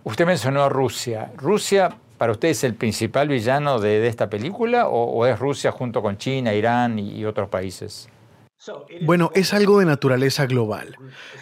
Usted 0.04 0.26
mencionó 0.26 0.64
a 0.64 0.68
Rusia. 0.68 1.32
¿Rusia 1.38 1.96
para 2.18 2.34
usted 2.34 2.50
es 2.50 2.66
el 2.66 2.74
principal 2.74 3.30
villano 3.30 3.80
de, 3.80 4.06
esta 4.08 4.30
película 4.30 4.90
o, 4.90 5.26
es 5.26 5.40
Rusia 5.40 5.72
junto 5.72 6.02
con 6.02 6.18
China, 6.18 6.54
Irán 6.54 7.00
y 7.00 7.24
otros 7.24 7.48
países? 7.48 8.10
Bueno, 9.02 9.32
es 9.34 9.54
algo 9.54 9.80
de 9.80 9.86
naturaleza 9.86 10.46
global. 10.46 10.96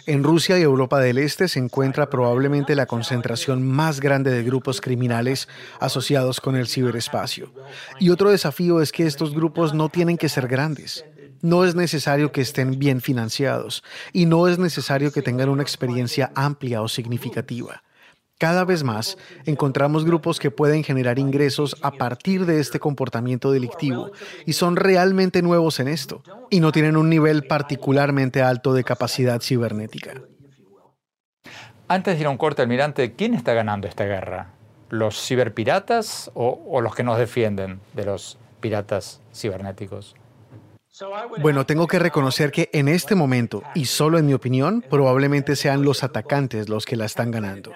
En 0.06 0.24
Rusia 0.24 0.58
y 0.58 0.62
Europa 0.62 0.98
del 1.00 1.18
Este 1.18 1.48
se 1.48 1.58
encuentra 1.58 2.10
probablemente 2.10 2.74
la 2.74 2.86
concentración 2.86 3.66
más 3.66 4.00
grande 4.00 4.30
de 4.30 4.42
grupos 4.42 4.80
criminales 4.80 5.48
asociados 5.78 6.40
con 6.40 6.56
el 6.56 6.66
ciberespacio. 6.66 7.52
Y 8.00 8.10
otro 8.10 8.30
desafío 8.30 8.80
es 8.80 8.92
que 8.92 9.06
estos 9.06 9.34
grupos 9.34 9.74
no 9.74 9.88
tienen 9.88 10.18
que 10.18 10.28
ser 10.28 10.48
grandes. 10.48 11.04
No 11.40 11.64
es 11.64 11.74
necesario 11.74 12.32
que 12.32 12.40
estén 12.40 12.78
bien 12.78 13.00
financiados 13.00 13.82
y 14.12 14.26
no 14.26 14.48
es 14.48 14.58
necesario 14.58 15.12
que 15.12 15.22
tengan 15.22 15.48
una 15.48 15.62
experiencia 15.62 16.32
amplia 16.34 16.82
o 16.82 16.88
significativa. 16.88 17.82
Cada 18.38 18.64
vez 18.64 18.82
más 18.82 19.18
encontramos 19.46 20.04
grupos 20.04 20.40
que 20.40 20.50
pueden 20.50 20.82
generar 20.82 21.18
ingresos 21.18 21.76
a 21.80 21.92
partir 21.92 22.44
de 22.44 22.58
este 22.58 22.80
comportamiento 22.80 23.52
delictivo 23.52 24.10
y 24.46 24.54
son 24.54 24.76
realmente 24.76 25.42
nuevos 25.42 25.78
en 25.78 25.88
esto 25.88 26.22
y 26.50 26.60
no 26.60 26.72
tienen 26.72 26.96
un 26.96 27.08
nivel 27.08 27.44
particularmente 27.46 28.42
alto 28.42 28.74
de 28.74 28.82
capacidad 28.82 29.40
cibernética. 29.40 30.22
Antes 31.86 32.14
de 32.14 32.20
ir 32.20 32.26
a 32.26 32.30
un 32.30 32.38
corte, 32.38 32.62
almirante, 32.62 33.12
¿quién 33.12 33.34
está 33.34 33.52
ganando 33.52 33.86
esta 33.86 34.04
guerra? 34.04 34.50
¿Los 34.88 35.24
ciberpiratas 35.24 36.30
o, 36.34 36.62
o 36.66 36.80
los 36.80 36.94
que 36.94 37.04
nos 37.04 37.18
defienden 37.18 37.80
de 37.92 38.06
los 38.06 38.38
piratas 38.60 39.20
cibernéticos? 39.34 40.16
Bueno, 41.40 41.64
tengo 41.64 41.86
que 41.86 41.98
reconocer 41.98 42.50
que 42.52 42.68
en 42.72 42.88
este 42.88 43.14
momento, 43.14 43.62
y 43.74 43.86
solo 43.86 44.18
en 44.18 44.26
mi 44.26 44.34
opinión, 44.34 44.84
probablemente 44.88 45.56
sean 45.56 45.82
los 45.84 46.04
atacantes 46.04 46.68
los 46.68 46.84
que 46.84 46.96
la 46.96 47.06
están 47.06 47.30
ganando. 47.30 47.72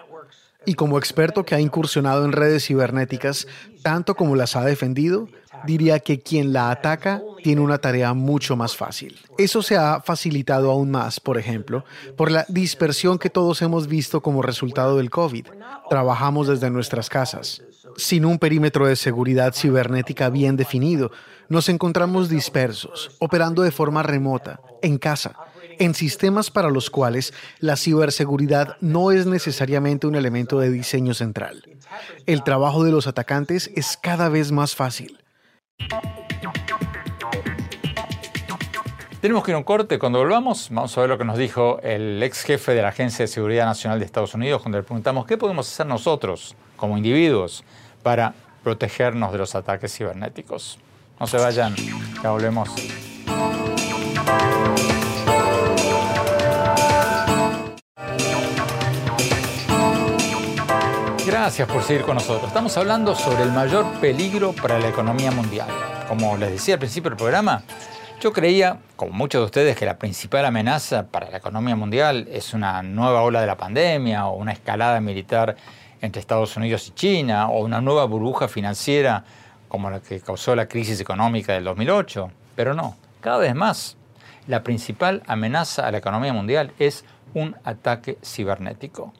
Y 0.67 0.75
como 0.75 0.99
experto 0.99 1.45
que 1.45 1.55
ha 1.55 1.61
incursionado 1.61 2.25
en 2.25 2.33
redes 2.33 2.67
cibernéticas, 2.67 3.47
tanto 3.83 4.17
como 4.17 4.35
las 4.35 4.57
ha 4.57 4.65
defendido, 4.65 5.29
diría 5.65 6.01
que 6.01 6.21
quien 6.21 6.53
la 6.53 6.71
ataca 6.71 7.23
tiene 7.43 7.61
una 7.61 7.79
tarea 7.79 8.13
mucho 8.15 8.57
más 8.57 8.77
fácil. 8.77 9.17
Eso 9.39 9.63
se 9.63 9.77
ha 9.77 10.01
facilitado 10.01 10.71
aún 10.71 10.91
más, 10.91 11.21
por 11.21 11.39
ejemplo, 11.39 11.85
por 12.17 12.31
la 12.31 12.45
dispersión 12.49 13.19
que 13.19 13.31
todos 13.31 13.63
hemos 13.63 13.87
visto 13.87 14.21
como 14.21 14.43
resultado 14.43 14.97
del 14.97 15.11
COVID. 15.11 15.47
Trabajamos 15.89 16.49
desde 16.49 16.69
nuestras 16.69 17.09
casas. 17.09 17.63
Sin 17.97 18.25
un 18.25 18.39
perímetro 18.39 18.87
de 18.87 18.97
seguridad 18.97 19.55
cibernética 19.55 20.29
bien 20.31 20.57
definido, 20.57 21.13
nos 21.49 21.69
encontramos 21.69 22.29
dispersos, 22.29 23.13
operando 23.21 23.63
de 23.63 23.71
forma 23.71 24.03
remota, 24.03 24.61
en 24.83 24.99
casa 24.99 25.37
en 25.79 25.95
sistemas 25.95 26.51
para 26.51 26.71
los 26.71 26.91
cuales 26.91 27.33
la 27.59 27.77
ciberseguridad 27.77 28.77
no 28.81 29.13
es 29.13 29.27
necesariamente 29.27 30.07
un 30.07 30.15
elemento 30.15 30.59
de 30.61 30.71
diseño 30.71 31.15
central. 31.15 31.63
El 32.27 32.43
trabajo 32.43 32.85
de 32.85 32.93
los 32.93 33.07
atacantes 33.07 33.71
es 33.75 33.97
cada 33.97 34.29
vez 34.29 34.53
más 34.53 34.75
fácil. 34.75 35.19
Tenemos 39.21 39.43
que 39.43 39.51
ir 39.51 39.55
a 39.57 39.59
un 39.59 39.65
corte. 39.65 39.99
Cuando 39.99 40.19
volvamos, 40.19 40.69
vamos 40.71 40.97
a 40.97 41.01
ver 41.01 41.11
lo 41.11 41.19
que 41.19 41.25
nos 41.25 41.37
dijo 41.37 41.81
el 41.83 42.23
ex 42.23 42.43
jefe 42.43 42.75
de 42.75 42.83
la 42.83 42.89
Agencia 42.89 43.25
de 43.25 43.27
Seguridad 43.27 43.65
Nacional 43.65 43.99
de 43.99 44.05
Estados 44.05 44.35
Unidos, 44.35 44.63
cuando 44.63 44.79
le 44.79 44.85
preguntamos 44.85 45.27
qué 45.27 45.37
podemos 45.37 45.69
hacer 45.69 45.87
nosotros, 45.87 46.55
como 46.77 46.97
individuos, 46.97 47.65
para 48.03 48.35
protegernos 48.63 49.33
de 49.33 49.39
los 49.39 49.55
ataques 49.55 49.97
cibernéticos. 49.97 50.79
No 51.19 51.27
se 51.27 51.39
vayan, 51.39 51.75
ya 52.23 52.31
volvemos. 52.31 52.69
Gracias 61.47 61.69
por 61.69 61.85
seguir 61.85 62.03
con 62.03 62.17
nosotros. 62.17 62.49
Estamos 62.49 62.77
hablando 62.77 63.15
sobre 63.15 63.45
el 63.45 63.53
mayor 63.53 63.87
peligro 64.01 64.53
para 64.53 64.81
la 64.81 64.89
economía 64.89 65.31
mundial. 65.31 65.69
Como 66.09 66.37
les 66.37 66.51
decía 66.51 66.75
al 66.75 66.81
principio 66.81 67.11
del 67.11 67.17
programa, 67.17 67.63
yo 68.21 68.33
creía, 68.33 68.81
como 68.97 69.13
muchos 69.13 69.43
de 69.43 69.45
ustedes, 69.45 69.77
que 69.77 69.87
la 69.87 69.97
principal 69.97 70.45
amenaza 70.45 71.07
para 71.07 71.31
la 71.31 71.37
economía 71.37 71.77
mundial 71.77 72.27
es 72.33 72.53
una 72.53 72.83
nueva 72.83 73.23
ola 73.23 73.41
de 73.41 73.47
la 73.47 73.57
pandemia 73.57 74.27
o 74.27 74.35
una 74.35 74.51
escalada 74.51 75.01
militar 75.01 75.55
entre 76.01 76.19
Estados 76.19 76.57
Unidos 76.57 76.89
y 76.89 76.91
China 76.95 77.49
o 77.49 77.61
una 77.61 77.81
nueva 77.81 78.07
burbuja 78.07 78.49
financiera 78.49 79.23
como 79.69 79.89
la 79.89 80.01
que 80.01 80.19
causó 80.19 80.57
la 80.57 80.67
crisis 80.67 81.01
económica 81.01 81.53
del 81.53 81.63
2008. 81.63 82.29
Pero 82.57 82.75
no, 82.75 82.97
cada 83.21 83.39
vez 83.39 83.55
más 83.55 83.97
la 84.49 84.65
principal 84.65 85.23
amenaza 85.29 85.87
a 85.87 85.93
la 85.93 85.99
economía 85.99 86.33
mundial 86.33 86.73
es 86.81 87.05
un 87.35 87.55
ataque 87.63 88.19
cibernético. 88.25 89.13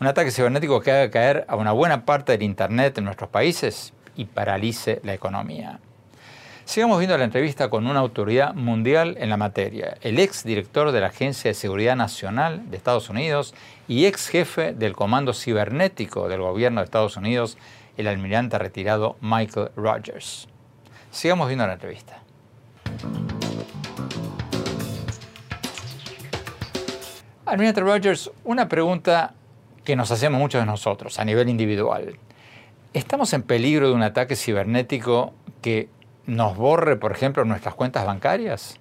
Un 0.00 0.06
ataque 0.06 0.30
cibernético 0.30 0.80
que 0.80 0.92
haga 0.92 1.10
caer 1.10 1.44
a 1.48 1.56
una 1.56 1.72
buena 1.72 2.04
parte 2.04 2.30
del 2.30 2.42
Internet 2.42 2.98
en 2.98 3.04
nuestros 3.04 3.30
países 3.30 3.92
y 4.14 4.26
paralice 4.26 5.00
la 5.02 5.12
economía. 5.12 5.80
Sigamos 6.64 6.98
viendo 6.98 7.18
la 7.18 7.24
entrevista 7.24 7.68
con 7.68 7.84
una 7.84 7.98
autoridad 7.98 8.54
mundial 8.54 9.16
en 9.18 9.28
la 9.28 9.36
materia, 9.36 9.96
el 10.02 10.20
ex 10.20 10.44
director 10.44 10.92
de 10.92 11.00
la 11.00 11.08
Agencia 11.08 11.50
de 11.50 11.54
Seguridad 11.54 11.96
Nacional 11.96 12.70
de 12.70 12.76
Estados 12.76 13.08
Unidos 13.08 13.54
y 13.88 14.06
ex 14.06 14.28
jefe 14.28 14.72
del 14.72 14.94
Comando 14.94 15.32
Cibernético 15.32 16.28
del 16.28 16.42
Gobierno 16.42 16.80
de 16.80 16.84
Estados 16.84 17.16
Unidos, 17.16 17.58
el 17.96 18.06
almirante 18.06 18.56
retirado 18.56 19.16
Michael 19.20 19.70
Rogers. 19.74 20.46
Sigamos 21.10 21.48
viendo 21.48 21.66
la 21.66 21.72
entrevista. 21.72 22.22
Almirante 27.46 27.80
Rogers, 27.80 28.30
una 28.44 28.68
pregunta 28.68 29.34
que 29.88 29.96
nos 29.96 30.10
hacemos 30.10 30.38
muchos 30.38 30.60
de 30.60 30.66
nosotros 30.66 31.18
a 31.18 31.24
nivel 31.24 31.48
individual. 31.48 32.18
¿Estamos 32.92 33.32
en 33.32 33.42
peligro 33.42 33.88
de 33.88 33.94
un 33.94 34.02
ataque 34.02 34.36
cibernético 34.36 35.32
que 35.62 35.88
nos 36.26 36.58
borre, 36.58 36.96
por 36.96 37.10
ejemplo, 37.10 37.42
nuestras 37.46 37.74
cuentas 37.74 38.04
bancarias? 38.04 38.76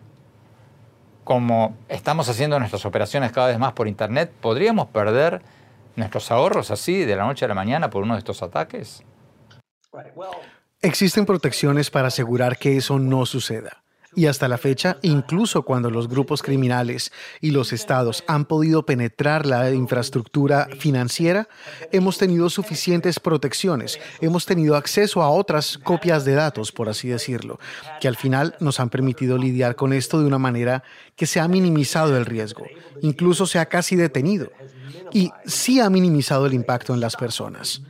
Como 1.23 1.77
estamos 1.87 2.27
haciendo 2.27 2.59
nuestras 2.59 2.85
operaciones 2.85 3.31
cada 3.31 3.47
vez 3.47 3.57
más 3.57 3.71
por 3.71 3.87
Internet, 3.87 4.33
¿podríamos 4.41 4.87
perder 4.87 5.41
nuestros 5.95 6.29
ahorros 6.29 6.71
así 6.71 7.05
de 7.05 7.15
la 7.15 7.25
noche 7.25 7.45
a 7.45 7.47
la 7.47 7.55
mañana 7.55 7.89
por 7.89 8.03
uno 8.03 8.15
de 8.15 8.19
estos 8.19 8.43
ataques? 8.43 9.01
Existen 10.81 11.25
protecciones 11.25 11.89
para 11.89 12.09
asegurar 12.09 12.57
que 12.57 12.75
eso 12.75 12.99
no 12.99 13.25
suceda. 13.25 13.81
Y 14.17 14.25
hasta 14.25 14.47
la 14.47 14.57
fecha, 14.57 14.97
incluso 15.03 15.61
cuando 15.61 15.91
los 15.91 16.07
grupos 16.07 16.41
criminales 16.41 17.11
y 17.39 17.51
los 17.51 17.71
estados 17.71 18.23
han 18.25 18.45
podido 18.45 18.83
penetrar 18.83 19.45
la 19.45 19.69
infraestructura 19.69 20.67
financiera, 20.79 21.47
hemos 21.91 22.17
tenido 22.17 22.49
suficientes 22.49 23.19
protecciones, 23.19 23.99
hemos 24.19 24.47
tenido 24.47 24.75
acceso 24.75 25.21
a 25.21 25.29
otras 25.29 25.77
copias 25.77 26.25
de 26.25 26.33
datos, 26.33 26.71
por 26.71 26.89
así 26.89 27.09
decirlo, 27.09 27.59
que 28.01 28.07
al 28.07 28.15
final 28.15 28.55
nos 28.59 28.79
han 28.79 28.89
permitido 28.89 29.37
lidiar 29.37 29.75
con 29.75 29.93
esto 29.93 30.19
de 30.19 30.25
una 30.25 30.39
manera 30.39 30.81
que 31.15 31.27
se 31.27 31.39
ha 31.39 31.47
minimizado 31.47 32.17
el 32.17 32.25
riesgo, 32.25 32.65
incluso 33.03 33.45
se 33.45 33.59
ha 33.59 33.67
casi 33.67 33.95
detenido 33.95 34.49
y 35.11 35.31
sí 35.45 35.79
ha 35.79 35.91
minimizado 35.91 36.47
el 36.47 36.55
impacto 36.55 36.93
en 36.95 37.01
las 37.01 37.15
personas. 37.15 37.83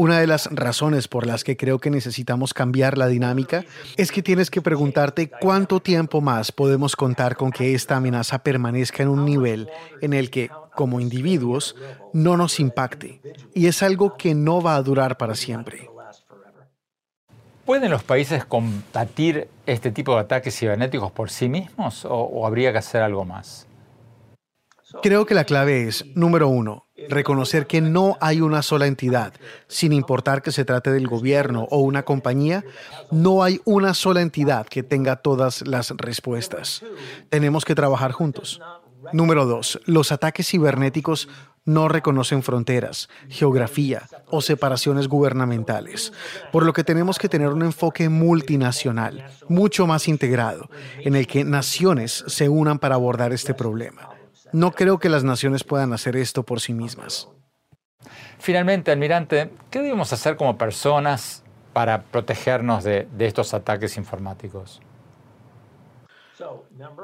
Una 0.00 0.18
de 0.18 0.26
las 0.26 0.46
razones 0.50 1.08
por 1.08 1.26
las 1.26 1.44
que 1.44 1.58
creo 1.58 1.78
que 1.78 1.90
necesitamos 1.90 2.54
cambiar 2.54 2.96
la 2.96 3.06
dinámica 3.06 3.66
es 3.98 4.10
que 4.10 4.22
tienes 4.22 4.50
que 4.50 4.62
preguntarte 4.62 5.28
cuánto 5.28 5.80
tiempo 5.80 6.22
más 6.22 6.52
podemos 6.52 6.96
contar 6.96 7.36
con 7.36 7.50
que 7.50 7.74
esta 7.74 7.96
amenaza 7.96 8.38
permanezca 8.38 9.02
en 9.02 9.10
un 9.10 9.26
nivel 9.26 9.68
en 10.00 10.14
el 10.14 10.30
que, 10.30 10.50
como 10.74 11.00
individuos, 11.00 11.76
no 12.14 12.38
nos 12.38 12.60
impacte. 12.60 13.20
Y 13.54 13.66
es 13.66 13.82
algo 13.82 14.16
que 14.16 14.34
no 14.34 14.62
va 14.62 14.76
a 14.76 14.82
durar 14.82 15.18
para 15.18 15.34
siempre. 15.34 15.90
¿Pueden 17.66 17.90
los 17.90 18.02
países 18.02 18.46
combatir 18.46 19.48
este 19.66 19.92
tipo 19.92 20.14
de 20.14 20.20
ataques 20.20 20.56
cibernéticos 20.58 21.12
por 21.12 21.28
sí 21.28 21.50
mismos 21.50 22.06
o, 22.08 22.46
habría 22.46 22.72
que 22.72 22.78
hacer 22.78 23.02
algo 23.02 23.26
más? 23.26 23.66
Creo 25.02 25.26
que 25.26 25.34
la 25.34 25.44
clave 25.44 25.86
es, 25.86 26.06
número 26.16 26.48
uno, 26.48 26.86
reconocer 27.08 27.66
que 27.66 27.80
no 27.80 28.16
hay 28.20 28.40
una 28.40 28.62
sola 28.62 28.86
entidad, 28.86 29.32
sin 29.68 29.92
importar 29.92 30.42
que 30.42 30.52
se 30.52 30.64
trate 30.64 30.92
del 30.92 31.08
gobierno 31.08 31.66
o 31.70 31.78
una 31.78 32.02
compañía, 32.04 32.64
no 33.10 33.42
hay 33.42 33.60
una 33.64 33.94
sola 33.94 34.20
entidad 34.20 34.66
que 34.66 34.82
tenga 34.82 35.16
todas 35.16 35.66
las 35.66 35.90
respuestas. 35.90 36.82
Tenemos 37.28 37.64
que 37.64 37.74
trabajar 37.74 38.12
juntos. 38.12 38.60
Número 39.12 39.46
dos, 39.46 39.80
los 39.86 40.12
ataques 40.12 40.48
cibernéticos 40.48 41.28
no 41.64 41.88
reconocen 41.88 42.42
fronteras, 42.42 43.08
geografía 43.28 44.08
o 44.26 44.40
separaciones 44.40 45.08
gubernamentales, 45.08 46.12
por 46.52 46.64
lo 46.64 46.72
que 46.72 46.84
tenemos 46.84 47.18
que 47.18 47.28
tener 47.28 47.48
un 47.48 47.62
enfoque 47.62 48.08
multinacional, 48.08 49.30
mucho 49.48 49.86
más 49.86 50.08
integrado, 50.08 50.70
en 50.98 51.16
el 51.16 51.26
que 51.26 51.44
naciones 51.44 52.24
se 52.26 52.48
unan 52.48 52.78
para 52.78 52.94
abordar 52.94 53.32
este 53.32 53.54
problema. 53.54 54.09
No 54.52 54.72
creo 54.72 54.98
que 54.98 55.08
las 55.08 55.24
naciones 55.24 55.64
puedan 55.64 55.92
hacer 55.92 56.16
esto 56.16 56.42
por 56.42 56.60
sí 56.60 56.72
mismas. 56.72 57.28
Finalmente, 58.38 58.90
almirante, 58.90 59.50
¿qué 59.70 59.80
debemos 59.80 60.12
hacer 60.12 60.36
como 60.36 60.56
personas 60.56 61.44
para 61.72 62.02
protegernos 62.02 62.84
de, 62.84 63.06
estos 63.18 63.54
ataques 63.54 63.96
informáticos? 63.96 64.80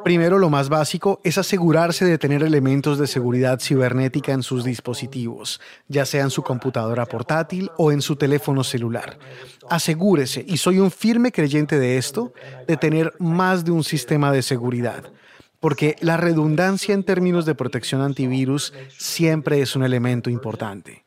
Primero, 0.02 0.38
lo 0.38 0.48
más 0.48 0.70
básico 0.70 1.20
es 1.22 1.36
asegurarse 1.36 2.06
de 2.06 2.16
tener 2.16 2.42
elementos 2.42 2.98
de 2.98 3.06
seguridad 3.06 3.60
cibernética 3.60 4.32
en 4.32 4.42
sus 4.42 4.64
dispositivos, 4.64 5.60
ya 5.88 6.06
sea 6.06 6.22
en 6.22 6.30
su 6.30 6.42
computadora 6.42 7.04
portátil 7.04 7.70
o 7.76 7.92
en 7.92 8.00
su 8.00 8.16
teléfono 8.16 8.64
celular. 8.64 9.18
Asegúrese, 9.68 10.42
y 10.48 10.56
soy 10.56 10.78
un 10.78 10.90
firme 10.90 11.32
creyente 11.32 11.78
de 11.78 11.98
esto, 11.98 12.32
de 12.66 12.78
tener 12.78 13.12
más 13.18 13.62
de 13.62 13.72
un 13.72 13.84
sistema 13.84 14.32
de 14.32 14.40
seguridad 14.40 15.12
porque 15.66 15.96
la 15.98 16.16
redundancia 16.16 16.94
en 16.94 17.02
términos 17.02 17.44
de 17.44 17.56
protección 17.56 18.00
antivirus 18.00 18.72
siempre 18.96 19.60
es 19.60 19.74
un 19.74 19.82
elemento 19.82 20.30
importante. 20.30 21.02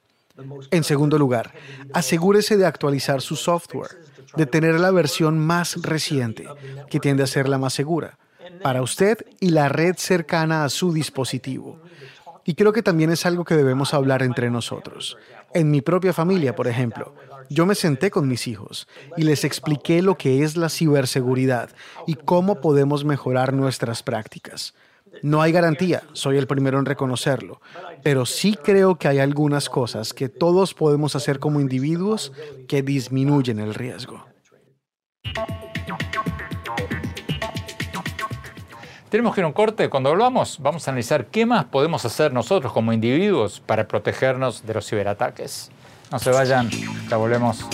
En 0.69 0.83
segundo 0.83 1.17
lugar, 1.17 1.53
asegúrese 1.93 2.57
de 2.57 2.65
actualizar 2.65 3.21
su 3.21 3.37
software, 3.37 3.91
de 4.35 4.45
tener 4.45 4.77
la 4.77 4.91
versión 4.91 5.39
más 5.39 5.81
reciente, 5.81 6.45
que 6.89 6.99
tiende 6.99 7.23
a 7.23 7.27
ser 7.27 7.47
la 7.47 7.57
más 7.57 7.71
segura, 7.71 8.17
para 8.61 8.81
usted 8.81 9.19
y 9.39 9.51
la 9.51 9.69
red 9.69 9.95
cercana 9.95 10.65
a 10.65 10.69
su 10.69 10.91
dispositivo. 10.91 11.79
Y 12.43 12.55
creo 12.55 12.73
que 12.73 12.83
también 12.83 13.11
es 13.11 13.25
algo 13.25 13.45
que 13.45 13.55
debemos 13.55 13.93
hablar 13.93 14.23
entre 14.23 14.49
nosotros. 14.49 15.15
En 15.53 15.71
mi 15.71 15.79
propia 15.79 16.11
familia, 16.11 16.53
por 16.53 16.67
ejemplo, 16.67 17.15
yo 17.49 17.65
me 17.65 17.75
senté 17.75 18.11
con 18.11 18.27
mis 18.27 18.47
hijos 18.47 18.87
y 19.17 19.23
les 19.23 19.43
expliqué 19.43 20.01
lo 20.01 20.17
que 20.17 20.43
es 20.43 20.55
la 20.55 20.69
ciberseguridad 20.69 21.69
y 22.07 22.13
cómo 22.13 22.61
podemos 22.61 23.03
mejorar 23.03 23.53
nuestras 23.53 24.03
prácticas. 24.03 24.73
No 25.23 25.41
hay 25.41 25.51
garantía, 25.51 26.03
soy 26.13 26.37
el 26.37 26.47
primero 26.47 26.77
en 26.79 26.85
reconocerlo, 26.85 27.61
pero 28.03 28.25
sí 28.25 28.55
creo 28.55 28.97
que 28.97 29.07
hay 29.07 29.19
algunas 29.19 29.67
cosas 29.67 30.13
que 30.13 30.29
todos 30.29 30.73
podemos 30.73 31.15
hacer 31.15 31.39
como 31.39 31.59
individuos 31.59 32.31
que 32.67 32.83
disminuyen 32.83 33.59
el 33.59 33.73
riesgo. 33.73 34.25
Tenemos 39.09 39.33
que 39.33 39.41
ir 39.41 39.45
a 39.45 39.47
un 39.47 39.53
corte. 39.53 39.89
Cuando 39.89 40.11
volvamos, 40.11 40.59
vamos 40.59 40.87
a 40.87 40.91
analizar 40.91 41.25
qué 41.25 41.43
más 41.43 41.65
podemos 41.65 42.05
hacer 42.05 42.31
nosotros 42.31 42.71
como 42.71 42.93
individuos 42.93 43.59
para 43.59 43.87
protegernos 43.87 44.67
de 44.67 44.75
los 44.75 44.87
ciberataques. 44.87 45.71
No 46.11 46.17
se 46.17 46.31
vayan, 46.31 46.69
ya 47.07 47.17
volvemos. 47.17 47.65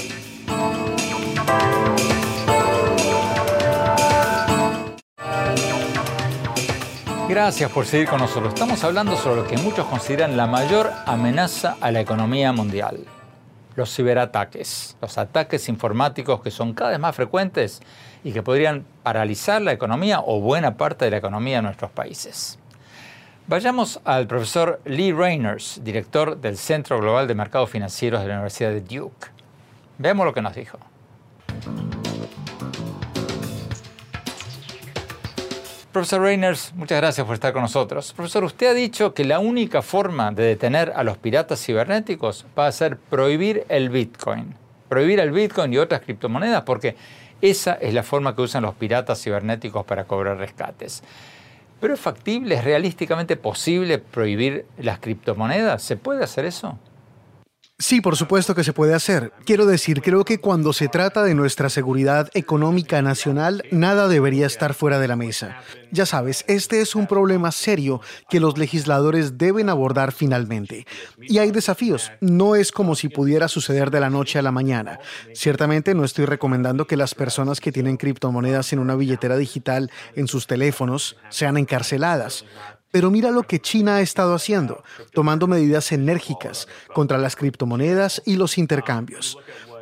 Gracias 7.29 7.71
por 7.71 7.85
seguir 7.85 8.09
con 8.09 8.19
nosotros. 8.19 8.53
Estamos 8.53 8.83
hablando 8.83 9.15
sobre 9.15 9.41
lo 9.41 9.47
que 9.47 9.57
muchos 9.57 9.85
consideran 9.87 10.35
la 10.35 10.47
mayor 10.47 10.91
amenaza 11.05 11.77
a 11.79 11.91
la 11.91 12.01
economía 12.01 12.51
mundial. 12.51 13.05
Los 13.75 13.95
ciberataques, 13.95 14.97
los 15.01 15.17
ataques 15.17 15.69
informáticos 15.69 16.41
que 16.41 16.51
son 16.51 16.73
cada 16.73 16.91
vez 16.91 16.99
más 16.99 17.15
frecuentes 17.15 17.81
y 18.23 18.33
que 18.33 18.43
podrían 18.43 18.85
paralizar 19.03 19.61
la 19.61 19.71
economía 19.71 20.19
o 20.19 20.41
buena 20.41 20.75
parte 20.75 21.05
de 21.05 21.11
la 21.11 21.17
economía 21.17 21.57
de 21.57 21.63
nuestros 21.63 21.91
países. 21.91 22.59
Vayamos 23.47 24.01
al 24.05 24.25
profesor 24.25 24.81
Lee 24.85 25.11
Rainers, 25.11 25.79
director 25.83 26.35
del 26.41 26.57
Centro 26.57 26.99
Global 26.99 27.27
de 27.27 27.35
Mercados 27.35 27.69
Financieros 27.69 28.23
de 28.23 28.27
la 28.27 28.33
Universidad 28.33 28.71
de 28.71 28.81
Duke. 28.81 29.27
Veamos 29.99 30.25
lo 30.25 30.33
que 30.33 30.41
nos 30.41 30.55
dijo. 30.55 30.79
Profesor 35.91 36.21
Rainers, 36.21 36.73
muchas 36.73 36.97
gracias 36.97 37.27
por 37.27 37.35
estar 37.35 37.53
con 37.53 37.61
nosotros. 37.61 38.13
Profesor, 38.13 38.43
usted 38.45 38.65
ha 38.65 38.73
dicho 38.73 39.13
que 39.13 39.23
la 39.23 39.37
única 39.37 39.83
forma 39.83 40.31
de 40.31 40.41
detener 40.41 40.91
a 40.95 41.03
los 41.03 41.19
piratas 41.19 41.63
cibernéticos 41.63 42.47
va 42.57 42.65
a 42.65 42.71
ser 42.71 42.97
prohibir 42.97 43.67
el 43.69 43.91
Bitcoin. 43.91 44.55
Prohibir 44.89 45.19
el 45.19 45.29
Bitcoin 45.29 45.71
y 45.71 45.77
otras 45.77 46.01
criptomonedas 46.01 46.63
porque 46.63 46.95
esa 47.41 47.73
es 47.73 47.93
la 47.93 48.01
forma 48.01 48.35
que 48.35 48.41
usan 48.41 48.63
los 48.63 48.73
piratas 48.73 49.21
cibernéticos 49.21 49.85
para 49.85 50.05
cobrar 50.05 50.37
rescates. 50.37 51.03
¿Pero 51.79 51.93
es 51.93 51.99
factible, 51.99 52.55
es 52.55 52.63
realísticamente 52.63 53.35
posible 53.35 53.97
prohibir 53.99 54.65
las 54.77 54.99
criptomonedas? 54.99 55.83
¿Se 55.83 55.97
puede 55.97 56.23
hacer 56.23 56.45
eso? 56.45 56.77
Sí, 57.77 57.99
por 57.99 58.15
supuesto 58.15 58.55
que 58.55 58.63
se 58.63 58.71
puede 58.71 58.93
hacer. 58.93 59.33
Quiero 59.45 59.65
decir, 59.65 60.01
creo 60.01 60.23
que 60.23 60.39
cuando 60.39 60.71
se 60.71 60.87
trata 60.87 61.23
de 61.23 61.35
nuestra 61.35 61.69
seguridad 61.69 62.29
económica 62.33 63.01
nacional, 63.01 63.63
nada 63.69 64.07
debería 64.07 64.47
estar 64.47 64.73
fuera 64.73 64.97
de 64.97 65.09
la 65.09 65.17
mesa. 65.17 65.57
Ya 65.91 66.05
sabes, 66.05 66.45
este 66.47 66.79
es 66.79 66.95
un 66.95 67.05
problema 67.05 67.51
serio 67.51 67.99
que 68.29 68.39
los 68.39 68.57
legisladores 68.57 69.37
deben 69.37 69.67
abordar 69.67 70.13
finalmente. 70.13 70.87
Y 71.19 71.39
hay 71.39 71.51
desafíos. 71.51 72.13
No 72.21 72.55
es 72.55 72.71
como 72.71 72.95
si 72.95 73.09
pudiera 73.09 73.49
suceder 73.49 73.91
de 73.91 73.99
la 73.99 74.09
noche 74.09 74.39
a 74.39 74.41
la 74.41 74.53
mañana. 74.53 74.99
Ciertamente 75.33 75.93
no 75.95 76.05
estoy 76.05 76.23
recomendando 76.23 76.87
que 76.87 76.95
las 76.95 77.13
personas 77.13 77.59
que 77.59 77.73
tienen 77.73 77.97
criptomonedas 77.97 78.71
en 78.71 78.79
una 78.79 78.95
billetera 78.95 79.35
digital 79.35 79.91
en 80.15 80.29
sus 80.29 80.47
teléfonos 80.47 81.17
sean 81.27 81.57
encarceladas. 81.57 82.45
Pero 82.91 83.11
mira 83.11 83.31
lo 83.31 83.43
que 83.43 83.59
China 83.59 83.97
ha 83.97 84.01
estado 84.01 84.33
haciendo, 84.33 84.83
tomando 85.13 85.47
medidas 85.47 85.91
enérgicas 85.91 86.67
contra 86.93 87.17
las 87.17 87.35
criptomonedas 87.35 88.21
y 88.25 88.35
los 88.35 88.57
intercambios. 88.57 89.37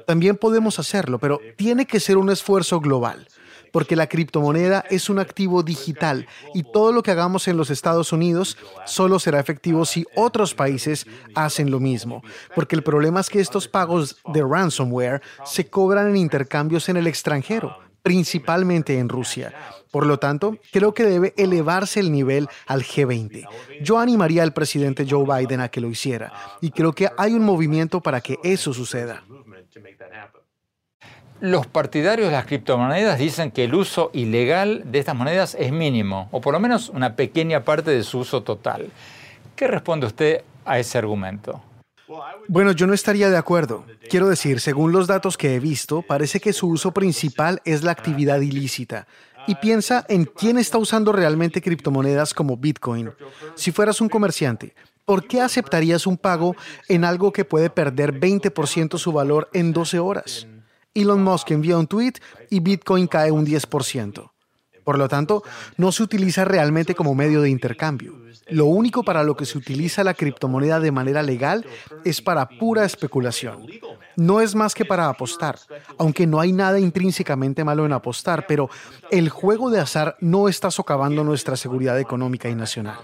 También 0.05 0.35
podemos 0.35 0.79
hacerlo, 0.79 1.19
pero 1.19 1.39
tiene 1.55 1.85
que 1.85 1.99
ser 1.99 2.17
un 2.17 2.29
esfuerzo 2.29 2.79
global, 2.79 3.27
porque 3.71 3.95
la 3.95 4.07
criptomoneda 4.07 4.83
es 4.89 5.09
un 5.09 5.19
activo 5.19 5.63
digital 5.63 6.27
y 6.53 6.63
todo 6.63 6.91
lo 6.91 7.03
que 7.03 7.11
hagamos 7.11 7.47
en 7.47 7.57
los 7.57 7.69
Estados 7.69 8.11
Unidos 8.11 8.57
solo 8.85 9.19
será 9.19 9.39
efectivo 9.39 9.85
si 9.85 10.05
otros 10.15 10.53
países 10.53 11.05
hacen 11.35 11.71
lo 11.71 11.79
mismo, 11.79 12.21
porque 12.55 12.75
el 12.75 12.83
problema 12.83 13.19
es 13.19 13.29
que 13.29 13.39
estos 13.39 13.67
pagos 13.67 14.17
de 14.33 14.43
ransomware 14.43 15.21
se 15.45 15.67
cobran 15.69 16.09
en 16.09 16.17
intercambios 16.17 16.89
en 16.89 16.97
el 16.97 17.07
extranjero 17.07 17.77
principalmente 18.03 18.99
en 18.99 19.09
Rusia. 19.09 19.53
Por 19.89 20.05
lo 20.05 20.19
tanto, 20.19 20.57
creo 20.71 20.93
que 20.93 21.03
debe 21.03 21.33
elevarse 21.37 21.99
el 21.99 22.11
nivel 22.11 22.47
al 22.67 22.83
G20. 22.83 23.47
Yo 23.81 23.97
animaría 23.97 24.43
al 24.43 24.53
presidente 24.53 25.07
Joe 25.09 25.25
Biden 25.25 25.61
a 25.61 25.69
que 25.69 25.81
lo 25.81 25.89
hiciera 25.89 26.31
y 26.61 26.69
creo 26.69 26.93
que 26.93 27.09
hay 27.17 27.33
un 27.33 27.43
movimiento 27.43 28.01
para 28.01 28.21
que 28.21 28.37
eso 28.43 28.73
suceda. 28.73 29.23
Los 31.39 31.67
partidarios 31.67 32.29
de 32.29 32.35
las 32.35 32.45
criptomonedas 32.45 33.19
dicen 33.19 33.51
que 33.51 33.65
el 33.65 33.75
uso 33.75 34.11
ilegal 34.13 34.83
de 34.85 34.99
estas 34.99 35.15
monedas 35.15 35.55
es 35.59 35.71
mínimo, 35.71 36.29
o 36.31 36.39
por 36.39 36.53
lo 36.53 36.59
menos 36.59 36.89
una 36.89 37.15
pequeña 37.15 37.63
parte 37.63 37.91
de 37.91 38.03
su 38.03 38.19
uso 38.19 38.43
total. 38.43 38.91
¿Qué 39.55 39.67
responde 39.67 40.07
usted 40.07 40.43
a 40.63 40.79
ese 40.79 40.97
argumento? 40.97 41.61
Bueno, 42.47 42.71
yo 42.71 42.87
no 42.87 42.93
estaría 42.93 43.29
de 43.29 43.37
acuerdo. 43.37 43.85
Quiero 44.09 44.27
decir, 44.27 44.59
según 44.59 44.91
los 44.91 45.07
datos 45.07 45.37
que 45.37 45.55
he 45.55 45.59
visto, 45.59 46.01
parece 46.01 46.39
que 46.39 46.53
su 46.53 46.67
uso 46.67 46.91
principal 46.91 47.61
es 47.65 47.83
la 47.83 47.91
actividad 47.91 48.41
ilícita. 48.41 49.07
Y 49.47 49.55
piensa 49.55 50.05
en 50.07 50.25
quién 50.25 50.57
está 50.57 50.77
usando 50.77 51.11
realmente 51.11 51.61
criptomonedas 51.61 52.33
como 52.33 52.57
Bitcoin. 52.57 53.11
Si 53.55 53.71
fueras 53.71 53.99
un 53.99 54.09
comerciante, 54.09 54.73
¿por 55.05 55.27
qué 55.27 55.41
aceptarías 55.41 56.07
un 56.07 56.17
pago 56.17 56.55
en 56.87 57.03
algo 57.03 57.33
que 57.33 57.45
puede 57.45 57.69
perder 57.69 58.19
20% 58.19 58.97
su 58.97 59.11
valor 59.11 59.49
en 59.53 59.73
12 59.73 59.99
horas? 59.99 60.47
Elon 60.93 61.23
Musk 61.23 61.51
envía 61.51 61.77
un 61.77 61.87
tweet 61.87 62.13
y 62.49 62.59
Bitcoin 62.59 63.07
cae 63.07 63.31
un 63.31 63.45
10%. 63.45 64.32
Por 64.83 64.97
lo 64.97 65.07
tanto, 65.07 65.43
no 65.77 65.91
se 65.91 66.03
utiliza 66.03 66.45
realmente 66.45 66.95
como 66.95 67.15
medio 67.15 67.41
de 67.41 67.49
intercambio. 67.49 68.23
Lo 68.49 68.65
único 68.65 69.03
para 69.03 69.23
lo 69.23 69.37
que 69.37 69.45
se 69.45 69.57
utiliza 69.57 70.03
la 70.03 70.13
criptomoneda 70.13 70.79
de 70.79 70.91
manera 70.91 71.23
legal 71.23 71.65
es 72.03 72.21
para 72.21 72.49
pura 72.49 72.83
especulación. 72.83 73.65
No 74.15 74.41
es 74.41 74.53
más 74.53 74.75
que 74.75 74.85
para 74.85 75.07
apostar, 75.07 75.57
aunque 75.97 76.27
no 76.27 76.39
hay 76.39 76.51
nada 76.51 76.79
intrínsecamente 76.79 77.63
malo 77.63 77.85
en 77.85 77.93
apostar, 77.93 78.45
pero 78.45 78.69
el 79.11 79.29
juego 79.29 79.69
de 79.69 79.79
azar 79.79 80.17
no 80.19 80.49
está 80.49 80.71
socavando 80.71 81.23
nuestra 81.23 81.55
seguridad 81.55 81.99
económica 81.99 82.49
y 82.49 82.55
nacional. 82.55 82.97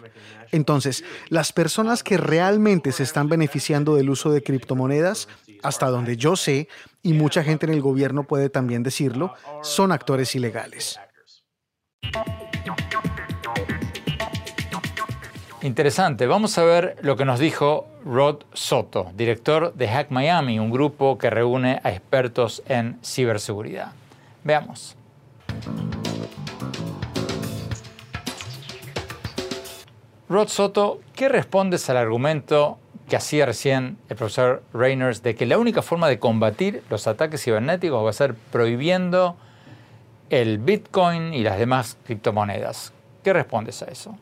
Entonces, 0.51 1.03
las 1.29 1.53
personas 1.53 2.03
que 2.03 2.17
realmente 2.17 2.91
se 2.91 3.03
están 3.03 3.29
beneficiando 3.29 3.95
del 3.95 4.09
uso 4.09 4.31
de 4.31 4.43
criptomonedas, 4.43 5.27
hasta 5.63 5.87
donde 5.87 6.17
yo 6.17 6.35
sé, 6.35 6.67
y 7.01 7.13
mucha 7.13 7.43
gente 7.43 7.65
en 7.65 7.73
el 7.73 7.81
gobierno 7.81 8.23
puede 8.23 8.49
también 8.49 8.83
decirlo, 8.83 9.33
son 9.61 9.91
actores 9.91 10.35
ilegales. 10.35 10.99
Interesante. 15.61 16.25
Vamos 16.25 16.57
a 16.57 16.63
ver 16.63 16.95
lo 17.01 17.17
que 17.17 17.25
nos 17.25 17.37
dijo 17.37 17.85
Rod 18.05 18.43
Soto, 18.53 19.11
director 19.15 19.73
de 19.73 19.89
Hack 19.89 20.09
Miami, 20.09 20.57
un 20.57 20.71
grupo 20.71 21.17
que 21.17 21.29
reúne 21.29 21.81
a 21.83 21.91
expertos 21.91 22.63
en 22.67 22.97
ciberseguridad. 23.03 23.91
Veamos. 24.45 24.95
Rod 30.29 30.47
Soto, 30.47 31.01
¿qué 31.13 31.27
respondes 31.27 31.89
al 31.89 31.97
argumento 31.97 32.77
que 33.09 33.17
hacía 33.17 33.45
recién 33.45 33.97
el 34.07 34.15
profesor 34.15 34.63
Reyners 34.73 35.23
de 35.23 35.35
que 35.35 35.45
la 35.45 35.57
única 35.57 35.81
forma 35.81 36.07
de 36.07 36.19
combatir 36.19 36.83
los 36.89 37.05
ataques 37.07 37.43
cibernéticos 37.43 38.05
va 38.05 38.11
a 38.11 38.13
ser 38.13 38.33
prohibiendo 38.33 39.35
el 40.29 40.57
Bitcoin 40.57 41.33
y 41.33 41.43
las 41.43 41.57
demás 41.57 41.97
criptomonedas? 42.05 42.93
¿Qué 43.23 43.33
respondes 43.33 43.81
a 43.81 43.85
eso? 43.85 44.17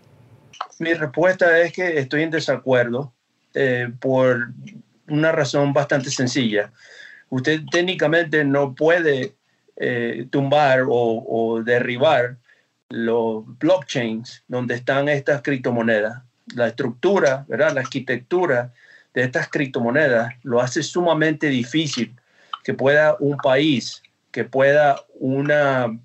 Mi 0.80 0.94
respuesta 0.94 1.60
es 1.60 1.74
que 1.74 2.00
estoy 2.00 2.24
en 2.24 2.32
desacuerdo 2.32 3.14
eh, 3.54 3.90
por 4.00 4.50
una 5.08 5.32
razón 5.32 5.74
bastante 5.74 6.10
sencilla. 6.10 6.72
Usted 7.30 7.62
técnicamente 7.72 8.44
no 8.44 8.76
puede 8.76 9.36
eh, 9.76 10.28
tumbar 10.30 10.82
o, 10.82 10.90
o 11.28 11.64
derribar 11.64 12.38
los 12.90 13.44
blockchains 13.60 14.44
donde 14.48 14.76
están 14.76 15.10
estas 15.10 15.42
criptomonedas. 15.42 16.22
La 16.56 16.68
estructura, 16.68 17.46
¿verdad? 17.48 17.74
la 17.74 17.82
arquitectura 17.82 18.74
de 19.14 19.24
estas 19.24 19.50
criptomonedas 19.50 20.34
lo 20.44 20.62
hace 20.62 20.84
sumamente 20.84 21.48
difícil 21.48 22.16
que 22.64 22.74
pueda 22.74 23.16
un 23.20 23.38
país, 23.38 24.02
que 24.32 24.44
pueda 24.44 25.02
una 25.16 26.00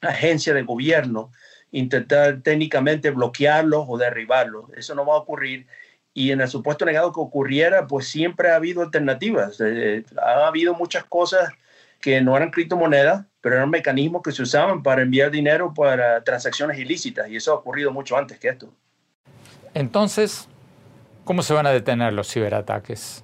agencia 0.00 0.54
de 0.54 0.62
gobierno 0.62 1.30
intentar 1.72 2.40
técnicamente 2.42 3.10
bloquearlos 3.10 3.84
o 3.88 3.98
derribarlos. 3.98 4.64
Eso 4.76 4.94
no 4.94 5.06
va 5.06 5.14
a 5.14 5.18
ocurrir. 5.18 5.66
Y 6.12 6.32
en 6.32 6.40
el 6.40 6.48
supuesto 6.48 6.84
negado 6.84 7.12
que 7.12 7.20
ocurriera, 7.20 7.86
pues 7.86 8.08
siempre 8.08 8.50
ha 8.50 8.56
habido 8.56 8.82
alternativas. 8.82 9.60
Eh, 9.60 10.04
ha 10.20 10.46
habido 10.48 10.74
muchas 10.74 11.04
cosas 11.04 11.50
que 12.00 12.20
no 12.20 12.36
eran 12.36 12.50
criptomonedas, 12.50 13.26
pero 13.40 13.56
eran 13.56 13.70
mecanismos 13.70 14.22
que 14.22 14.32
se 14.32 14.42
usaban 14.42 14.82
para 14.82 15.02
enviar 15.02 15.30
dinero 15.30 15.72
para 15.72 16.24
transacciones 16.24 16.78
ilícitas 16.78 17.28
y 17.28 17.36
eso 17.36 17.52
ha 17.52 17.56
ocurrido 17.56 17.92
mucho 17.92 18.16
antes 18.16 18.38
que 18.38 18.48
esto. 18.48 18.72
Entonces, 19.74 20.48
¿cómo 21.24 21.42
se 21.42 21.54
van 21.54 21.66
a 21.66 21.70
detener 21.70 22.12
los 22.12 22.32
ciberataques? 22.32 23.22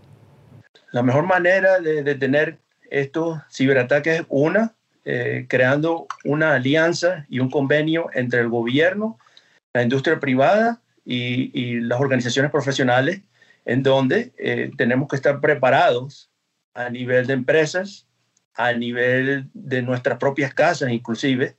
La 0.92 1.02
mejor 1.02 1.26
manera 1.26 1.80
de 1.80 2.02
detener 2.02 2.58
estos 2.90 3.40
ciberataques 3.50 4.20
es 4.20 4.26
una, 4.28 4.74
eh, 5.04 5.46
creando 5.48 6.06
una 6.24 6.54
alianza 6.54 7.26
y 7.28 7.38
un 7.38 7.50
convenio 7.50 8.08
entre 8.14 8.40
el 8.40 8.48
gobierno, 8.48 9.18
la 9.72 9.82
industria 9.82 10.18
privada 10.18 10.80
y, 11.04 11.80
las 11.80 12.00
organizaciones 12.00 12.50
profesionales, 12.50 13.20
en 13.64 13.82
donde 13.82 14.32
eh, 14.38 14.70
tenemos 14.76 15.08
que 15.08 15.16
estar 15.16 15.40
preparados 15.40 16.30
a 16.74 16.90
nivel 16.90 17.26
de 17.26 17.34
empresas, 17.34 18.06
a 18.54 18.72
nivel 18.72 19.48
de 19.54 19.82
nuestras 19.82 20.18
propias 20.18 20.54
casas 20.54 20.90
inclusive, 20.90 21.56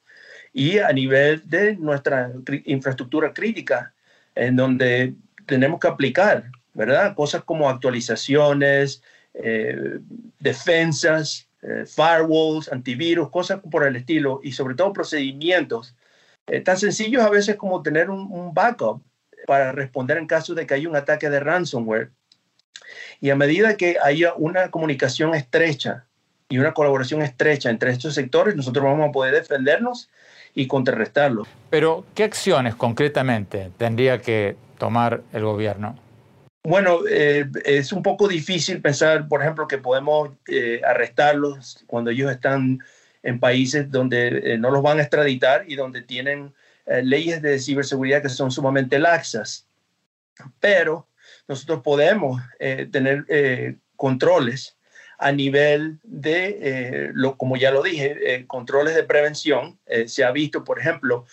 y 0.53 0.79
a 0.79 0.91
nivel 0.91 1.47
de 1.47 1.75
nuestra 1.75 2.31
infraestructura 2.65 3.33
crítica, 3.33 3.93
en 4.35 4.55
donde 4.55 5.13
tenemos 5.45 5.79
que 5.79 5.87
aplicar, 5.87 6.51
¿verdad? 6.73 7.15
Cosas 7.15 7.43
como 7.43 7.69
actualizaciones, 7.69 9.01
eh, 9.43 9.99
defensas, 10.39 11.47
eh, 11.61 11.85
firewalls, 11.85 12.71
antivirus, 12.71 13.29
cosas 13.29 13.59
por 13.69 13.85
el 13.85 13.95
estilo, 13.95 14.39
y 14.43 14.51
sobre 14.51 14.75
todo 14.75 14.93
procedimientos 14.93 15.95
eh, 16.47 16.61
tan 16.61 16.77
sencillos 16.77 17.23
a 17.23 17.29
veces 17.29 17.55
como 17.55 17.83
tener 17.83 18.09
un, 18.09 18.31
un 18.31 18.53
backup 18.53 19.01
para 19.45 19.71
responder 19.71 20.17
en 20.17 20.27
caso 20.27 20.55
de 20.55 20.65
que 20.65 20.73
haya 20.73 20.89
un 20.89 20.95
ataque 20.95 21.29
de 21.29 21.39
ransomware. 21.39 22.11
Y 23.21 23.29
a 23.29 23.35
medida 23.35 23.77
que 23.77 23.97
haya 24.01 24.33
una 24.35 24.71
comunicación 24.71 25.35
estrecha 25.35 26.05
y 26.49 26.59
una 26.59 26.73
colaboración 26.73 27.21
estrecha 27.21 27.69
entre 27.69 27.91
estos 27.91 28.13
sectores, 28.13 28.55
nosotros 28.55 28.83
vamos 28.83 29.09
a 29.09 29.11
poder 29.11 29.33
defendernos 29.33 30.09
y 30.53 30.67
contrarrestarlo. 30.67 31.45
Pero, 31.69 32.05
¿qué 32.15 32.23
acciones 32.23 32.75
concretamente 32.75 33.71
tendría 33.77 34.21
que 34.21 34.55
tomar 34.77 35.21
el 35.33 35.43
gobierno? 35.43 35.95
Bueno, 36.67 37.07
eh, 37.09 37.49
es 37.63 37.93
un 37.93 38.03
poco 38.03 38.27
difícil 38.27 38.81
pensar, 38.81 39.29
por 39.29 39.41
ejemplo, 39.41 39.69
que 39.69 39.77
podemos 39.77 40.31
eh, 40.49 40.81
arrestarlos 40.83 41.85
cuando 41.87 42.11
ellos 42.11 42.29
están 42.29 42.79
en 43.23 43.39
países 43.39 43.89
donde 43.89 44.27
eh, 44.43 44.57
no 44.57 44.69
los 44.69 44.83
van 44.83 44.99
a 44.99 45.03
extraditar 45.03 45.63
y 45.65 45.77
donde 45.77 46.01
tienen 46.01 46.53
leyes 47.03 47.41
de 47.41 47.59
ciberseguridad 47.59 48.21
que 48.21 48.27
son 48.27 48.51
sumamente 48.51 48.99
laxas. 48.99 49.65
Pero 50.59 51.07
nosotros 51.47 51.81
podemos 51.83 52.41
tener 52.91 53.77
controles 53.95 54.76
a 55.19 55.31
nivel 55.31 55.97
de, 56.03 56.59
eh, 56.61 57.11
lo, 57.13 57.37
como 57.37 57.57
ya 57.57 57.71
lo 57.71 57.81
dije, 57.81 58.17
eh, 58.23 58.45
controles 58.45 58.95
de 58.95 59.03
prevención. 59.03 59.79
Eh, 59.87 60.07
se 60.07 60.23
ha 60.23 60.31
visto, 60.31 60.63
por 60.63 60.79
ejemplo, 60.79 61.25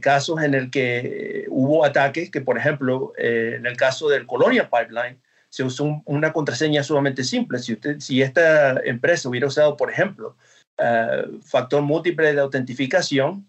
casos 0.00 0.42
en 0.42 0.54
el 0.54 0.70
que 0.70 1.44
hubo 1.48 1.84
ataques 1.84 2.30
que, 2.30 2.40
por 2.40 2.56
ejemplo, 2.56 3.12
en 3.18 3.66
el 3.66 3.76
caso 3.76 4.08
del 4.08 4.26
Colonia 4.26 4.70
Pipeline, 4.70 5.18
se 5.50 5.64
usó 5.64 6.02
una 6.06 6.32
contraseña 6.32 6.82
sumamente 6.82 7.24
simple. 7.24 7.58
Si, 7.58 7.74
usted, 7.74 8.00
si 8.00 8.22
esta 8.22 8.80
empresa 8.84 9.28
hubiera 9.28 9.46
usado, 9.46 9.76
por 9.76 9.90
ejemplo, 9.90 10.34
factor 11.42 11.82
múltiple 11.82 12.32
de 12.32 12.40
autentificación, 12.40 13.46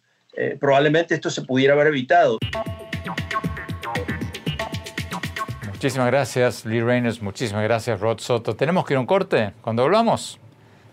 probablemente 0.59 1.15
esto 1.15 1.29
se 1.29 1.43
pudiera 1.43 1.75
haber 1.75 1.87
evitado. 1.87 2.39
Muchísimas 5.77 6.07
gracias, 6.07 6.65
Lee 6.65 6.81
Reynolds. 6.81 7.21
Muchísimas 7.21 7.61
gracias, 7.61 7.99
Rod 7.99 8.17
Soto. 8.17 8.55
Tenemos 8.55 8.83
que 8.83 8.95
ir 8.95 8.97
a 8.97 8.99
un 8.99 9.05
corte. 9.05 9.53
Cuando 9.61 9.83
hablamos, 9.83 10.39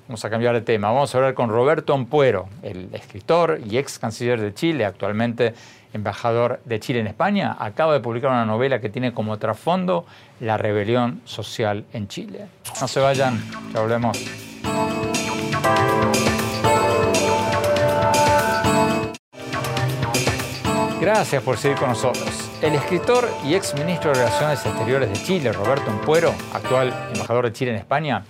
vamos 0.07 0.23
a 0.27 0.29
cambiar 0.29 0.55
de 0.55 0.61
tema. 0.61 0.93
Vamos 0.93 1.15
a 1.15 1.17
hablar 1.17 1.33
con 1.33 1.49
Roberto 1.49 1.95
Ampuero, 1.95 2.51
el 2.63 2.91
escritor 2.93 3.61
y 3.67 3.79
ex 3.79 3.99
canciller 3.99 4.43
de 4.43 4.53
Chile, 4.53 4.85
actualmente 4.85 5.55
embajador 5.95 6.61
de 6.67 6.81
Chile 6.81 7.01
en 7.01 7.07
España. 7.07 7.57
Acaba 7.59 7.95
de 7.95 8.01
publicar 8.01 8.31
una 8.31 8.45
novela 8.45 8.83
que 8.83 8.91
tiene 8.91 9.15
como 9.15 9.39
trasfondo 9.39 10.05
la 10.41 10.59
rebelión 10.59 11.23
social 11.25 11.87
en 11.95 12.07
Chile. 12.07 12.49
No 12.79 12.87
se 12.87 13.01
vayan, 13.01 13.43
ya 13.73 13.81
hablemos. 13.81 14.19
Gracias 21.05 21.43
por 21.43 21.59
seguir 21.59 21.77
con 21.77 21.91
nosotros. 21.91 22.51
El 22.63 22.73
escritor 22.73 23.29
y 23.45 23.55
ex 23.55 23.75
ministro 23.75 24.11
de 24.11 24.21
Relaciones 24.21 24.65
Exteriores 24.65 25.11
de 25.11 25.23
Chile, 25.23 25.53
Roberto 25.53 25.91
Empuero, 25.91 26.33
actual 26.55 26.95
embajador 27.13 27.45
de 27.45 27.53
Chile 27.53 27.73
en 27.73 27.77
España, 27.77 28.25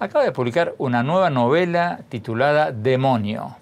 acaba 0.00 0.24
de 0.24 0.32
publicar 0.32 0.74
una 0.78 1.04
nueva 1.04 1.30
novela 1.30 2.00
titulada 2.08 2.72
Demonio. 2.72 3.56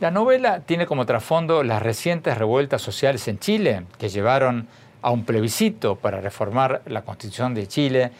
La 0.00 0.10
novela 0.10 0.60
tiene 0.60 0.86
como 0.86 1.04
trasfondo 1.04 1.62
las 1.62 1.82
recientes 1.82 2.38
revueltas 2.38 2.80
sociales 2.80 3.28
en 3.28 3.38
Chile, 3.38 3.84
que 3.98 4.08
llevaron 4.08 4.68
a 5.02 5.10
un 5.10 5.26
plebiscito 5.26 5.96
para 5.96 6.22
reformar 6.22 6.80
la 6.86 7.02
Constitución 7.02 7.52
de 7.52 7.68
Chile 7.68 8.10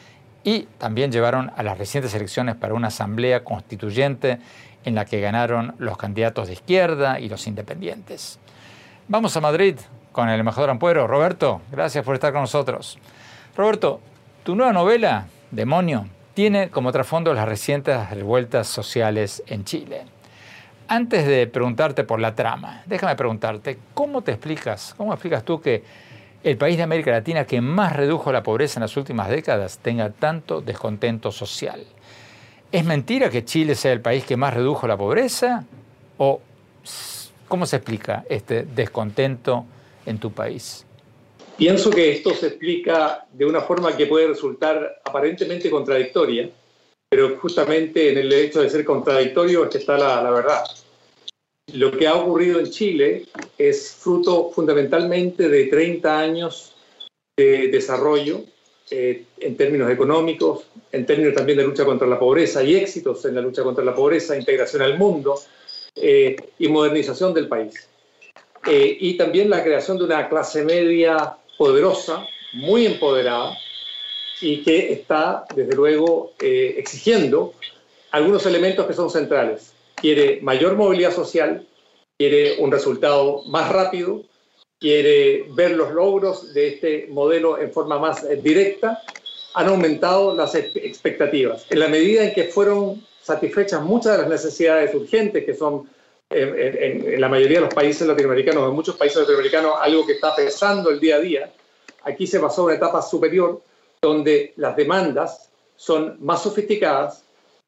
y 0.44 0.64
también 0.76 1.10
llevaron 1.10 1.50
a 1.56 1.62
las 1.62 1.78
recientes 1.78 2.14
elecciones 2.14 2.56
para 2.56 2.74
una 2.74 2.88
asamblea 2.88 3.42
constituyente 3.42 4.38
en 4.84 4.94
la 4.94 5.06
que 5.06 5.22
ganaron 5.22 5.74
los 5.78 5.96
candidatos 5.96 6.48
de 6.48 6.52
izquierda 6.52 7.20
y 7.20 7.30
los 7.30 7.46
independientes. 7.46 8.38
Vamos 9.08 9.36
a 9.36 9.40
Madrid 9.40 9.76
con 10.10 10.28
el 10.28 10.40
embajador 10.40 10.68
Ampuero. 10.68 11.06
Roberto, 11.06 11.60
gracias 11.70 12.04
por 12.04 12.16
estar 12.16 12.32
con 12.32 12.40
nosotros. 12.40 12.98
Roberto, 13.56 14.00
tu 14.42 14.56
nueva 14.56 14.72
novela, 14.72 15.28
Demonio, 15.52 16.08
tiene 16.34 16.70
como 16.70 16.90
trasfondo 16.90 17.32
las 17.32 17.46
recientes 17.46 18.10
revueltas 18.10 18.66
sociales 18.66 19.44
en 19.46 19.64
Chile. 19.64 20.06
Antes 20.88 21.24
de 21.24 21.46
preguntarte 21.46 22.02
por 22.02 22.18
la 22.18 22.34
trama, 22.34 22.82
déjame 22.86 23.14
preguntarte, 23.14 23.78
¿cómo 23.94 24.22
te 24.22 24.32
explicas, 24.32 24.92
cómo 24.96 25.12
explicas 25.12 25.44
tú 25.44 25.60
que 25.60 25.84
el 26.42 26.56
país 26.56 26.76
de 26.76 26.82
América 26.82 27.12
Latina 27.12 27.44
que 27.44 27.60
más 27.60 27.94
redujo 27.94 28.32
la 28.32 28.42
pobreza 28.42 28.80
en 28.80 28.82
las 28.82 28.96
últimas 28.96 29.28
décadas 29.28 29.78
tenga 29.78 30.10
tanto 30.10 30.60
descontento 30.60 31.30
social? 31.30 31.86
¿Es 32.72 32.84
mentira 32.84 33.30
que 33.30 33.44
Chile 33.44 33.76
sea 33.76 33.92
el 33.92 34.00
país 34.00 34.24
que 34.24 34.36
más 34.36 34.52
redujo 34.52 34.88
la 34.88 34.96
pobreza? 34.96 35.62
¿O 36.18 36.40
¿Cómo 37.48 37.64
se 37.66 37.76
explica 37.76 38.24
este 38.28 38.64
descontento 38.64 39.64
en 40.04 40.18
tu 40.18 40.32
país? 40.32 40.84
Pienso 41.56 41.90
que 41.90 42.12
esto 42.12 42.34
se 42.34 42.48
explica 42.48 43.26
de 43.32 43.46
una 43.46 43.60
forma 43.60 43.96
que 43.96 44.06
puede 44.06 44.28
resultar 44.28 45.00
aparentemente 45.04 45.70
contradictoria, 45.70 46.50
pero 47.08 47.36
justamente 47.38 48.10
en 48.10 48.18
el 48.18 48.32
hecho 48.32 48.60
de 48.60 48.68
ser 48.68 48.84
contradictorio 48.84 49.64
es 49.64 49.70
que 49.70 49.78
está 49.78 49.96
la, 49.96 50.30
verdad. 50.30 50.64
Lo 51.72 51.92
que 51.92 52.06
ha 52.06 52.14
ocurrido 52.14 52.58
en 52.58 52.70
Chile 52.70 53.26
es 53.56 53.92
fruto 53.92 54.50
fundamentalmente 54.50 55.48
de 55.48 55.64
30 55.66 56.18
años 56.18 56.74
de 57.36 57.68
desarrollo 57.68 58.40
eh, 58.90 59.24
en 59.38 59.56
términos 59.56 59.90
económicos, 59.90 60.64
en 60.92 61.06
términos 61.06 61.34
también 61.34 61.58
de 61.58 61.64
lucha 61.64 61.84
contra 61.84 62.06
la 62.06 62.18
pobreza 62.18 62.62
y 62.62 62.74
éxitos 62.74 63.24
en 63.24 63.34
la 63.34 63.40
lucha 63.40 63.62
contra 63.62 63.84
la 63.84 63.94
pobreza, 63.94 64.36
integración 64.36 64.82
al 64.82 64.98
mundo 64.98 65.36
eh, 65.96 66.36
y 66.58 66.68
modernización 66.68 67.34
del 67.34 67.48
país. 67.48 67.88
Eh, 68.66 68.96
y 69.00 69.16
también 69.16 69.48
la 69.48 69.62
creación 69.62 69.96
de 69.98 70.04
una 70.04 70.28
clase 70.28 70.64
media 70.64 71.36
poderosa, 71.56 72.26
muy 72.52 72.86
empoderada, 72.86 73.56
y 74.40 74.62
que 74.62 74.92
está, 74.92 75.44
desde 75.54 75.74
luego, 75.74 76.32
eh, 76.40 76.74
exigiendo 76.76 77.54
algunos 78.10 78.44
elementos 78.46 78.86
que 78.86 78.92
son 78.92 79.10
centrales. 79.10 79.72
Quiere 79.94 80.40
mayor 80.42 80.76
movilidad 80.76 81.14
social, 81.14 81.66
quiere 82.18 82.56
un 82.58 82.70
resultado 82.70 83.42
más 83.46 83.70
rápido, 83.70 84.22
quiere 84.78 85.46
ver 85.50 85.72
los 85.72 85.92
logros 85.92 86.52
de 86.52 86.68
este 86.68 87.06
modelo 87.10 87.58
en 87.58 87.72
forma 87.72 87.98
más 87.98 88.24
eh, 88.24 88.36
directa, 88.36 89.02
han 89.54 89.68
aumentado 89.68 90.34
las 90.34 90.54
expectativas. 90.54 91.64
En 91.70 91.80
la 91.80 91.88
medida 91.88 92.24
en 92.24 92.34
que 92.34 92.44
fueron 92.44 93.02
satisfechas 93.26 93.82
muchas 93.82 94.12
de 94.12 94.18
las 94.18 94.28
necesidades 94.28 94.94
urgentes 94.94 95.44
que 95.44 95.54
son 95.54 95.88
en, 96.30 97.20
la 97.20 97.28
mayoría 97.28 97.58
de 97.58 97.66
los 97.66 97.74
países 97.74 98.06
latinoamericanos, 98.06 98.68
en 98.68 98.74
muchos 98.74 98.96
países 98.96 99.18
latinoamericanos, 99.18 99.74
algo 99.80 100.06
que 100.06 100.12
está 100.12 100.34
pesando 100.34 100.90
el 100.90 101.00
día 101.00 101.16
a 101.16 101.20
día. 101.20 101.52
Aquí 102.04 102.26
se 102.26 102.40
pasó 102.40 102.62
a 102.62 102.64
una 102.66 102.74
etapa 102.74 103.02
superior 103.02 103.60
donde 104.00 104.52
las 104.56 104.76
demandas 104.76 105.50
son 105.76 106.16
más 106.20 106.42
sofisticadas, 106.42 107.24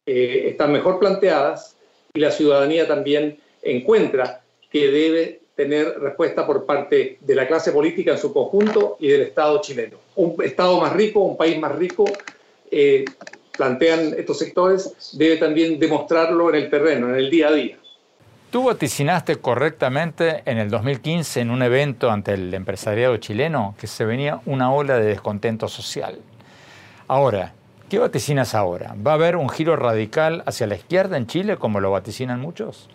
eh, 0.07 0.51
están 0.51 0.73
mejor 0.73 0.99
planteadas 0.99 1.77
y 2.15 2.21
la 2.21 2.31
ciudadanía 2.31 2.87
también 2.87 3.39
encuentra 3.63 4.43
que 4.71 4.91
debe 4.91 5.41
tener 5.55 5.99
respuesta 5.99 6.47
por 6.47 6.65
parte 6.67 7.19
de 7.21 7.35
la 7.35 7.49
clase 7.49 7.73
política 7.73 8.13
en 8.13 8.19
su 8.19 8.33
conjunto 8.33 8.97
y 9.01 9.09
del 9.09 9.23
Estado 9.23 9.61
chileno. 9.61 9.99
Un 10.15 10.37
Estado 10.43 10.81
más 10.81 10.93
rico, 10.93 11.21
un 11.21 11.37
país 11.37 11.59
más 11.59 11.75
rico, 11.75 12.05
eh, 12.71 13.05
plantean 13.59 14.15
estos 14.17 14.39
sectores, 14.39 15.13
debe 15.13 15.37
también 15.37 15.79
demostrarlo 15.79 16.49
en 16.49 16.55
el 16.55 16.71
terreno, 16.71 17.11
en 17.11 17.17
el 17.17 17.31
día 17.31 17.49
a 17.49 17.53
día. 17.53 17.77
Tú 18.51 18.65
vaticinaste 18.65 19.37
correctamente 19.37 20.43
en 20.47 20.57
el 20.57 20.71
2015 20.71 21.41
en 21.41 21.51
un 21.51 21.63
evento 21.63 22.11
ante 22.11 22.33
el 22.33 22.55
empresariado 22.55 23.19
chileno 23.19 23.75
que 23.79 23.87
se 23.87 24.07
venía 24.07 24.41
una 24.47 24.73
ola 24.73 24.99
de 24.99 25.05
descontento 25.05 25.69
social. 25.69 26.19
Ahora, 27.09 27.53
¿qué 27.91 27.99
vaticinas 27.99 28.55
ahora? 28.55 28.95
¿Va 29.07 29.11
a 29.11 29.15
haber 29.15 29.37
un 29.37 29.51
giro 29.51 29.77
radical 29.77 30.43
hacia 30.47 30.67
la 30.67 30.77
izquierda 30.77 31.19
en 31.19 31.27
Chile 31.27 31.59
como 31.59 31.81
lo 31.81 31.91
vaticinan 31.91 32.41
muchos? 32.41 32.89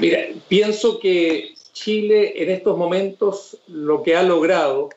Mira, 0.00 0.18
pienso 0.48 0.98
que 0.98 1.54
Chile 1.72 2.42
en 2.42 2.50
estos 2.50 2.76
momentos 2.76 3.58
lo 3.68 4.02
que 4.02 4.16
ha 4.16 4.24
logrado 4.24 4.88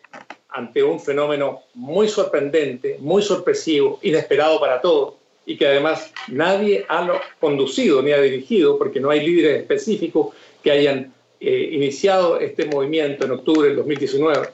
ante 0.55 0.81
un 0.81 1.01
fenómeno 1.01 1.63
muy 1.73 2.07
sorprendente, 2.07 2.97
muy 2.99 3.21
sorpresivo, 3.21 3.99
inesperado 4.01 4.57
para 4.59 4.79
todos, 4.79 5.15
y 5.45 5.57
que 5.57 5.67
además 5.67 6.11
nadie 6.29 6.85
ha 6.87 7.21
conducido 7.39 8.01
ni 8.01 8.13
ha 8.13 8.21
dirigido, 8.21 8.77
porque 8.77 9.01
no 9.01 9.09
hay 9.09 9.25
líderes 9.25 9.59
específicos 9.61 10.33
que 10.63 10.71
hayan 10.71 11.13
eh, 11.41 11.69
iniciado 11.73 12.39
este 12.39 12.65
movimiento 12.65 13.25
en 13.25 13.31
octubre 13.31 13.67
del 13.67 13.77
2019. 13.77 14.47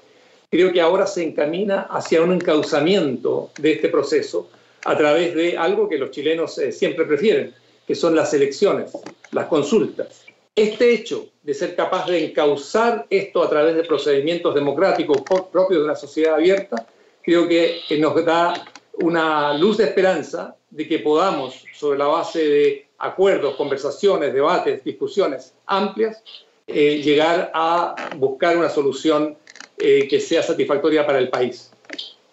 Creo 0.50 0.74
que 0.74 0.82
ahora 0.82 1.06
se 1.06 1.24
encamina 1.24 1.82
hacia 1.82 2.22
un 2.22 2.34
encauzamiento 2.34 3.52
de 3.60 3.74
este 3.74 3.88
proceso 3.88 4.50
a 4.84 4.98
través 4.98 5.36
de 5.36 5.56
algo 5.56 5.88
que 5.88 6.00
los 6.00 6.10
chilenos 6.10 6.58
eh, 6.58 6.72
siempre 6.72 7.06
prefieren, 7.06 7.54
que 7.88 7.94
son 7.94 8.16
las 8.16 8.34
elecciones, 8.34 8.92
las 9.32 9.46
consultas. 9.46 10.21
Este 10.62 10.94
hecho 10.94 11.30
de 11.42 11.56
ser 11.56 11.76
capaz 11.76 12.06
de 12.06 12.24
encauzar 12.24 13.08
esto 13.10 13.42
a 13.42 13.50
través 13.50 13.76
de 13.76 13.84
procedimientos 13.84 14.54
democráticos 14.54 15.22
propios 15.22 15.80
de 15.80 15.84
una 15.84 15.96
sociedad 15.96 16.36
abierta, 16.36 16.86
creo 17.24 17.48
que 17.48 17.82
nos 17.98 18.24
da 18.24 18.64
una 19.02 19.58
luz 19.58 19.78
de 19.78 19.86
esperanza 19.86 20.56
de 20.70 20.88
que 20.88 21.00
podamos, 21.00 21.64
sobre 21.74 21.98
la 21.98 22.06
base 22.06 22.48
de 22.48 22.88
acuerdos, 23.00 23.56
conversaciones, 23.56 24.36
debates, 24.36 24.84
discusiones 24.84 25.56
amplias, 25.66 26.22
eh, 26.68 27.02
llegar 27.02 27.50
a 27.56 28.12
buscar 28.18 28.56
una 28.56 28.70
solución 28.70 29.36
eh, 29.80 30.08
que 30.08 30.20
sea 30.20 30.44
satisfactoria 30.44 31.08
para 31.08 31.18
el 31.18 31.30
país. 31.30 31.72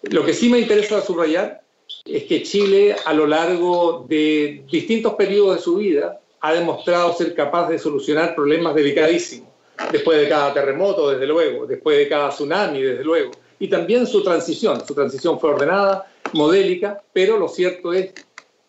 Lo 0.03 0.23
que 0.23 0.35
sí 0.35 0.49
me 0.49 0.59
interesa 0.59 1.01
subrayar 1.01 1.63
es 2.05 2.25
que 2.25 2.43
Chile, 2.43 2.95
a 3.05 3.11
lo 3.11 3.25
largo 3.25 4.05
de 4.07 4.63
distintos 4.69 5.15
periodos 5.15 5.55
de 5.55 5.61
su 5.63 5.77
vida, 5.77 6.18
ha 6.41 6.53
demostrado 6.53 7.13
ser 7.13 7.33
capaz 7.33 7.69
de 7.69 7.79
solucionar 7.79 8.35
problemas 8.35 8.75
delicadísimos. 8.75 9.49
Después 9.91 10.19
de 10.19 10.27
cada 10.27 10.53
terremoto, 10.53 11.09
desde 11.09 11.25
luego, 11.25 11.65
después 11.65 11.97
de 11.97 12.07
cada 12.09 12.29
tsunami, 12.29 12.81
desde 12.81 13.03
luego. 13.03 13.31
Y 13.59 13.69
también 13.69 14.05
su 14.05 14.23
transición. 14.23 14.85
Su 14.85 14.93
transición 14.93 15.39
fue 15.39 15.51
ordenada, 15.51 16.11
modélica, 16.33 17.01
pero 17.13 17.37
lo 17.37 17.47
cierto 17.47 17.93
es 17.93 18.13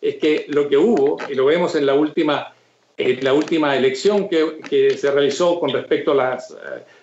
es 0.01 0.15
que 0.15 0.45
lo 0.49 0.67
que 0.67 0.77
hubo, 0.77 1.17
y 1.29 1.35
lo 1.35 1.45
vemos 1.45 1.75
en 1.75 1.85
la 1.85 1.93
última, 1.93 2.53
la 2.97 3.33
última 3.33 3.77
elección 3.77 4.27
que, 4.27 4.59
que, 4.67 4.97
se 4.97 5.11
realizó 5.11 5.59
con 5.59 5.69
respecto 5.69 6.11
a, 6.11 6.15
las, 6.15 6.51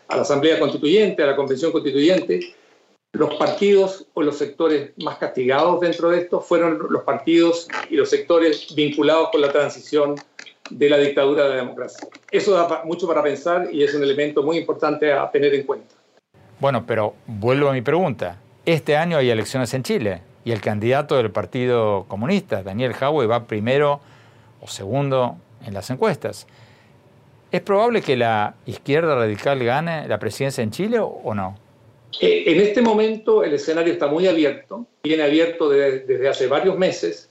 a 0.08 0.16
la 0.16 0.22
Asamblea 0.22 0.58
Constituyente, 0.58 1.22
a 1.22 1.26
la 1.26 1.36
Convención 1.36 1.70
Constituyente, 1.70 2.54
los 3.12 3.34
partidos 3.36 4.06
o 4.14 4.22
los 4.22 4.36
sectores 4.36 4.90
más 4.98 5.16
castigados 5.18 5.80
dentro 5.80 6.10
de 6.10 6.18
esto 6.18 6.40
fueron 6.40 6.78
los 6.90 7.04
partidos 7.04 7.68
y 7.88 7.96
los 7.96 8.10
sectores 8.10 8.74
vinculados 8.74 9.30
con 9.30 9.40
la 9.40 9.50
transición 9.50 10.16
de 10.70 10.88
la 10.88 10.98
dictadura 10.98 11.44
de 11.44 11.50
la 11.50 11.56
democracia. 11.56 12.08
Eso 12.30 12.52
da 12.52 12.82
mucho 12.84 13.06
para 13.06 13.22
pensar 13.22 13.68
y 13.72 13.82
es 13.82 13.94
un 13.94 14.02
elemento 14.02 14.42
muy 14.42 14.58
importante 14.58 15.12
a 15.12 15.30
tener 15.30 15.54
en 15.54 15.64
cuenta. 15.64 15.94
Bueno, 16.60 16.84
pero 16.86 17.14
vuelvo 17.26 17.68
a 17.68 17.72
mi 17.72 17.82
pregunta. 17.82 18.38
Este 18.66 18.96
año 18.96 19.16
hay 19.16 19.30
elecciones 19.30 19.72
en 19.74 19.82
Chile 19.82 20.22
y 20.44 20.52
el 20.52 20.60
candidato 20.60 21.16
del 21.16 21.30
Partido 21.30 22.04
Comunista, 22.08 22.62
Daniel 22.62 22.92
Jaue, 22.92 23.26
va 23.26 23.46
primero 23.46 24.00
o 24.60 24.66
segundo 24.66 25.36
en 25.64 25.74
las 25.74 25.90
encuestas. 25.90 26.46
¿Es 27.50 27.60
probable 27.60 28.02
que 28.02 28.16
la 28.16 28.56
izquierda 28.66 29.14
radical 29.14 29.62
gane 29.64 30.06
la 30.06 30.18
presidencia 30.18 30.62
en 30.62 30.70
Chile 30.70 30.98
o 31.00 31.32
no? 31.34 31.68
Eh, 32.20 32.44
en 32.46 32.60
este 32.60 32.82
momento 32.82 33.44
el 33.44 33.54
escenario 33.54 33.92
está 33.92 34.06
muy 34.06 34.26
abierto, 34.26 34.86
viene 35.02 35.22
abierto 35.22 35.68
desde 35.68 36.28
hace 36.28 36.46
varios 36.46 36.76
meses 36.76 37.27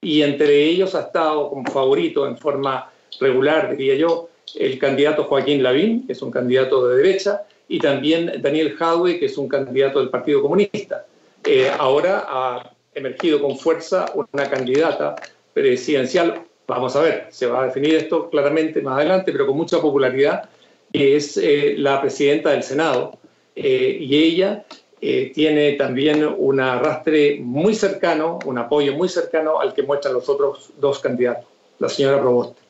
y 0.00 0.22
entre 0.22 0.64
ellos 0.64 0.94
ha 0.94 1.02
estado 1.02 1.50
como 1.50 1.70
favorito 1.70 2.26
en 2.26 2.36
forma 2.38 2.90
regular, 3.20 3.76
diría 3.76 3.96
yo, 3.96 4.28
el 4.58 4.78
candidato 4.78 5.24
Joaquín 5.24 5.62
Lavín, 5.62 6.06
que 6.06 6.12
es 6.12 6.22
un 6.22 6.30
candidato 6.30 6.88
de 6.88 6.96
derecha, 6.96 7.42
y 7.68 7.78
también 7.78 8.40
Daniel 8.40 8.74
Jaue, 8.76 9.18
que 9.18 9.26
es 9.26 9.38
un 9.38 9.48
candidato 9.48 10.00
del 10.00 10.08
Partido 10.08 10.42
Comunista. 10.42 11.06
Eh, 11.44 11.70
ahora 11.78 12.24
ha 12.28 12.72
emergido 12.94 13.40
con 13.40 13.56
fuerza 13.56 14.06
una 14.14 14.50
candidata 14.50 15.14
presidencial. 15.52 16.42
Vamos 16.66 16.96
a 16.96 17.02
ver, 17.02 17.26
se 17.30 17.46
va 17.46 17.62
a 17.62 17.66
definir 17.66 17.94
esto 17.94 18.28
claramente 18.28 18.80
más 18.82 18.96
adelante, 18.96 19.30
pero 19.30 19.46
con 19.46 19.56
mucha 19.56 19.80
popularidad, 19.80 20.48
que 20.92 21.16
es 21.16 21.36
eh, 21.36 21.74
la 21.76 22.00
presidenta 22.00 22.50
del 22.50 22.62
Senado. 22.62 23.18
Eh, 23.54 23.98
y 24.00 24.16
ella 24.16 24.64
tiene 25.00 25.72
también 25.72 26.28
un 26.36 26.60
arrastre 26.60 27.40
muy 27.40 27.74
cercano, 27.74 28.38
un 28.44 28.58
apoyo 28.58 28.94
muy 28.94 29.08
cercano 29.08 29.60
al 29.60 29.72
que 29.72 29.82
muestran 29.82 30.14
los 30.14 30.28
otros 30.28 30.72
dos 30.78 30.98
candidatos, 30.98 31.46
la 31.78 31.88
señora 31.88 32.20
Proboste. 32.20 32.60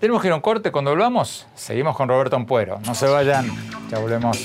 Tenemos 0.00 0.22
que 0.22 0.28
ir 0.28 0.32
a 0.32 0.36
un 0.36 0.42
corte. 0.42 0.70
Cuando 0.70 0.92
volvamos, 0.92 1.46
seguimos 1.54 1.96
con 1.96 2.08
Roberto 2.08 2.36
Ampuero. 2.36 2.78
No 2.86 2.94
se 2.94 3.08
vayan, 3.08 3.50
ya 3.90 3.98
volvemos. 3.98 4.38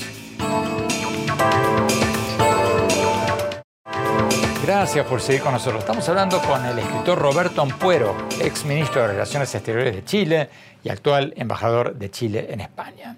Gracias 4.64 5.06
por 5.06 5.20
seguir 5.20 5.42
con 5.42 5.52
nosotros. 5.52 5.80
Estamos 5.80 6.08
hablando 6.08 6.40
con 6.40 6.64
el 6.64 6.78
escritor 6.78 7.18
Roberto 7.18 7.60
Ampuero, 7.60 8.16
ex 8.40 8.64
ministro 8.64 9.02
de 9.02 9.08
Relaciones 9.08 9.54
Exteriores 9.54 9.94
de 9.94 10.04
Chile 10.04 10.48
y 10.82 10.88
actual 10.88 11.34
embajador 11.36 11.94
de 11.94 12.10
Chile 12.10 12.46
en 12.48 12.60
España. 12.60 13.14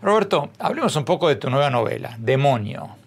Roberto, 0.00 0.50
hablemos 0.60 0.94
un 0.96 1.04
poco 1.04 1.28
de 1.28 1.36
tu 1.36 1.50
nueva 1.50 1.70
novela, 1.70 2.14
Demonio. 2.18 3.03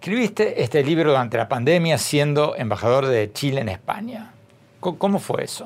Escribiste 0.00 0.62
este 0.62 0.84
libro 0.84 1.10
durante 1.10 1.36
la 1.36 1.48
pandemia 1.48 1.98
siendo 1.98 2.54
embajador 2.56 3.06
de 3.06 3.32
Chile 3.32 3.62
en 3.62 3.68
España. 3.68 4.32
¿Cómo 4.78 5.18
fue 5.18 5.42
eso? 5.42 5.64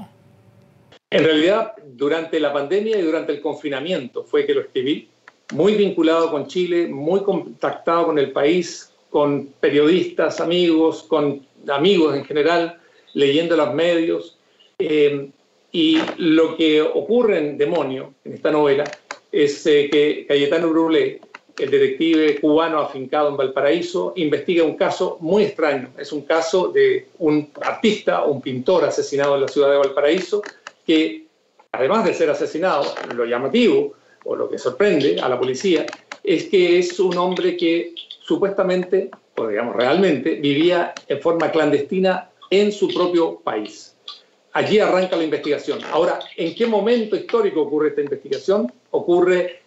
En 1.11 1.23
realidad, 1.23 1.75
durante 1.85 2.41
la 2.41 2.51
pandemia 2.51 2.99
y 2.99 3.03
durante 3.03 3.33
el 3.33 3.43
confinamiento 3.43 4.25
fue 4.25 4.47
que 4.47 4.55
lo 4.55 4.63
escribí, 4.63 5.11
muy 5.53 5.75
vinculado 5.75 6.31
con 6.31 6.47
Chile, 6.47 6.89
muy 6.89 7.21
contactado 7.23 8.07
con 8.07 8.19
el 8.19 8.33
país, 8.33 8.91
con 9.11 9.49
periodistas, 9.61 10.41
amigos, 10.41 11.03
con 11.03 11.47
amigos 11.69 12.17
en 12.17 12.25
general, 12.25 12.81
leyendo 13.13 13.55
los 13.55 13.75
medios. 13.75 14.39
Eh, 14.79 15.29
Y 15.75 15.99
lo 16.19 16.57
que 16.57 16.83
ocurre 16.83 17.39
en 17.39 17.57
Demonio, 17.59 18.13
en 18.25 18.35
esta 18.35 18.51
novela, 18.51 18.85
es 19.31 19.67
eh, 19.67 19.89
que 19.91 20.27
Cayetano 20.27 20.69
Brulé, 20.69 21.21
el 21.59 21.71
detective 21.71 22.41
cubano 22.41 22.81
afincado 22.81 23.29
en 23.29 23.37
Valparaíso, 23.37 24.13
investiga 24.17 24.65
un 24.65 24.77
caso 24.77 25.19
muy 25.21 25.45
extraño. 25.45 25.91
Es 25.99 26.13
un 26.13 26.23
caso 26.23 26.69
de 26.69 27.09
un 27.19 27.51
artista, 27.61 28.25
un 28.25 28.41
pintor 28.41 28.85
asesinado 28.85 29.35
en 29.35 29.43
la 29.43 29.49
ciudad 29.49 29.71
de 29.71 29.79
Valparaíso, 29.79 30.43
que 30.87 31.27
además 31.73 32.05
de 32.05 32.15
ser 32.15 32.31
asesinado, 32.31 32.85
lo 33.15 33.25
llamativo 33.25 33.95
o 34.25 34.37
lo 34.37 34.49
que 34.49 34.59
sorprende 34.59 35.21
a 35.21 35.29
la 35.29 35.39
policía 35.39 35.87
es 36.23 36.45
que 36.45 36.79
es 36.79 36.99
un 37.01 37.17
hombre 37.19 37.57
que 37.57 37.95
supuestamente, 38.21 39.11
o 39.37 39.49
digamos 39.49 39.77
realmente, 39.77 40.37
vivía 40.37 40.95
en 41.09 41.21
forma 41.21 41.51
clandestina 41.51 42.31
en 42.51 42.71
su 42.71 42.89
propio 42.89 43.41
país. 43.41 43.97
Allí 44.53 44.79
arranca 44.79 45.17
la 45.17 45.25
investigación. 45.25 45.81
Ahora, 45.91 46.19
¿en 46.37 46.55
qué 46.55 46.67
momento 46.67 47.17
histórico 47.17 47.63
ocurre 47.63 47.89
esta 47.89 48.03
investigación? 48.03 48.71
Ocurre 48.91 49.62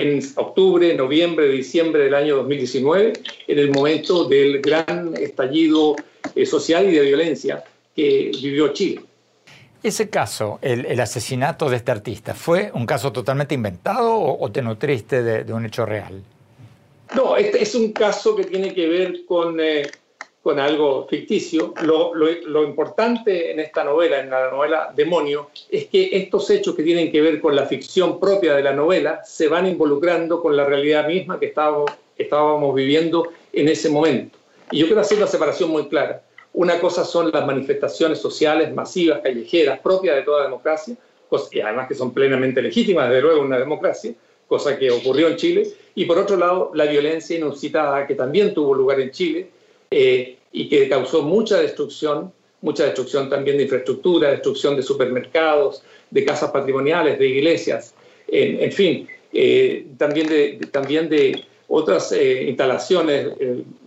en 0.00 0.20
octubre, 0.36 0.94
noviembre, 0.94 1.48
diciembre 1.48 2.04
del 2.04 2.14
año 2.14 2.36
2019, 2.36 3.12
en 3.46 3.58
el 3.58 3.70
momento 3.70 4.24
del 4.24 4.60
gran 4.60 5.14
estallido 5.16 5.96
eh, 6.34 6.46
social 6.46 6.88
y 6.88 6.92
de 6.92 7.00
violencia 7.02 7.64
que 7.94 8.30
vivió 8.40 8.72
Chile. 8.72 9.02
Ese 9.82 10.10
caso, 10.10 10.58
el, 10.60 10.98
asesinato 10.98 11.70
de 11.70 11.76
este 11.76 11.92
artista, 11.92 12.34
¿fue 12.34 12.70
un 12.74 12.84
caso 12.84 13.12
totalmente 13.12 13.54
inventado 13.54 14.20
o, 14.20 14.50
te 14.50 14.60
nutriste 14.60 15.22
de, 15.22 15.52
un 15.52 15.66
hecho 15.66 15.86
real? 15.86 16.20
No, 17.14 17.36
este 17.36 17.62
es 17.62 17.74
un 17.74 17.92
caso 17.92 18.34
que 18.34 18.44
tiene 18.44 18.74
que 18.74 18.88
ver 18.88 19.24
con, 19.24 19.60
eh, 19.60 19.88
con 20.42 20.58
algo 20.58 21.06
ficticio. 21.08 21.74
Lo, 21.82 22.14
lo, 22.14 22.62
importante 22.64 23.50
en 23.52 23.60
esta 23.60 23.84
novela, 23.84 24.20
en 24.20 24.30
la 24.30 24.50
novela 24.50 24.92
Demonio, 24.94 25.50
es 25.70 25.86
que 25.86 26.10
estos 26.12 26.48
hechos 26.50 26.74
que 26.74 26.82
tienen 26.82 27.10
que 27.10 27.20
ver 27.20 27.40
con 27.40 27.54
la 27.56 27.66
ficción 27.66 28.20
propia 28.20 28.54
de 28.54 28.62
la 28.62 28.72
novela 28.72 29.22
se 29.24 29.48
van 29.48 29.66
involucrando 29.66 30.40
con 30.40 30.56
la 30.56 30.64
realidad 30.64 31.06
misma 31.06 31.38
que 31.38 31.46
estábamos, 31.46 31.90
estábamos 32.16 32.74
viviendo 32.74 33.28
en 33.52 33.68
ese 33.68 33.90
momento. 33.90 34.38
Y 34.70 34.78
yo 34.78 34.86
quiero 34.86 35.00
hacer 35.00 35.18
una 35.18 35.26
separación 35.26 35.70
muy 35.70 35.88
clara. 35.88 36.22
Una 36.52 36.80
cosa 36.80 37.04
son 37.04 37.30
las 37.30 37.46
manifestaciones 37.46 38.18
sociales 38.18 38.72
masivas, 38.74 39.20
callejeras, 39.22 39.80
propias 39.80 40.16
de 40.16 40.22
toda 40.22 40.44
democracia, 40.44 40.96
y 41.52 41.60
además 41.60 41.88
que 41.88 41.94
son 41.94 42.12
plenamente 42.12 42.62
legítimas, 42.62 43.08
desde 43.08 43.22
luego, 43.22 43.42
una 43.42 43.58
democracia, 43.58 44.14
cosa 44.46 44.78
que 44.78 44.90
ocurrió 44.90 45.28
en 45.28 45.36
Chile. 45.36 45.68
Y 45.94 46.06
por 46.06 46.18
otro 46.18 46.36
lado, 46.36 46.70
la 46.74 46.86
violencia 46.86 47.36
inusitada 47.36 48.06
que 48.06 48.14
también 48.14 48.54
tuvo 48.54 48.74
lugar 48.74 48.98
en 49.00 49.10
Chile 49.10 49.50
eh, 49.90 50.38
y 50.52 50.68
que 50.68 50.88
causó 50.88 51.22
mucha 51.22 51.58
destrucción, 51.58 52.32
mucha 52.60 52.84
destrucción 52.84 53.28
también 53.28 53.56
de 53.56 53.64
infraestructura, 53.64 54.30
destrucción 54.30 54.76
de 54.76 54.82
supermercados, 54.82 55.82
de 56.10 56.24
casas 56.24 56.50
patrimoniales, 56.50 57.18
de 57.18 57.26
iglesias, 57.26 57.94
en, 58.30 58.72
fin, 58.72 59.08
eh, 59.32 59.86
también, 59.96 60.28
de, 60.28 60.60
también 60.70 61.08
de 61.08 61.44
otras 61.68 62.12
eh, 62.12 62.44
instalaciones 62.44 63.28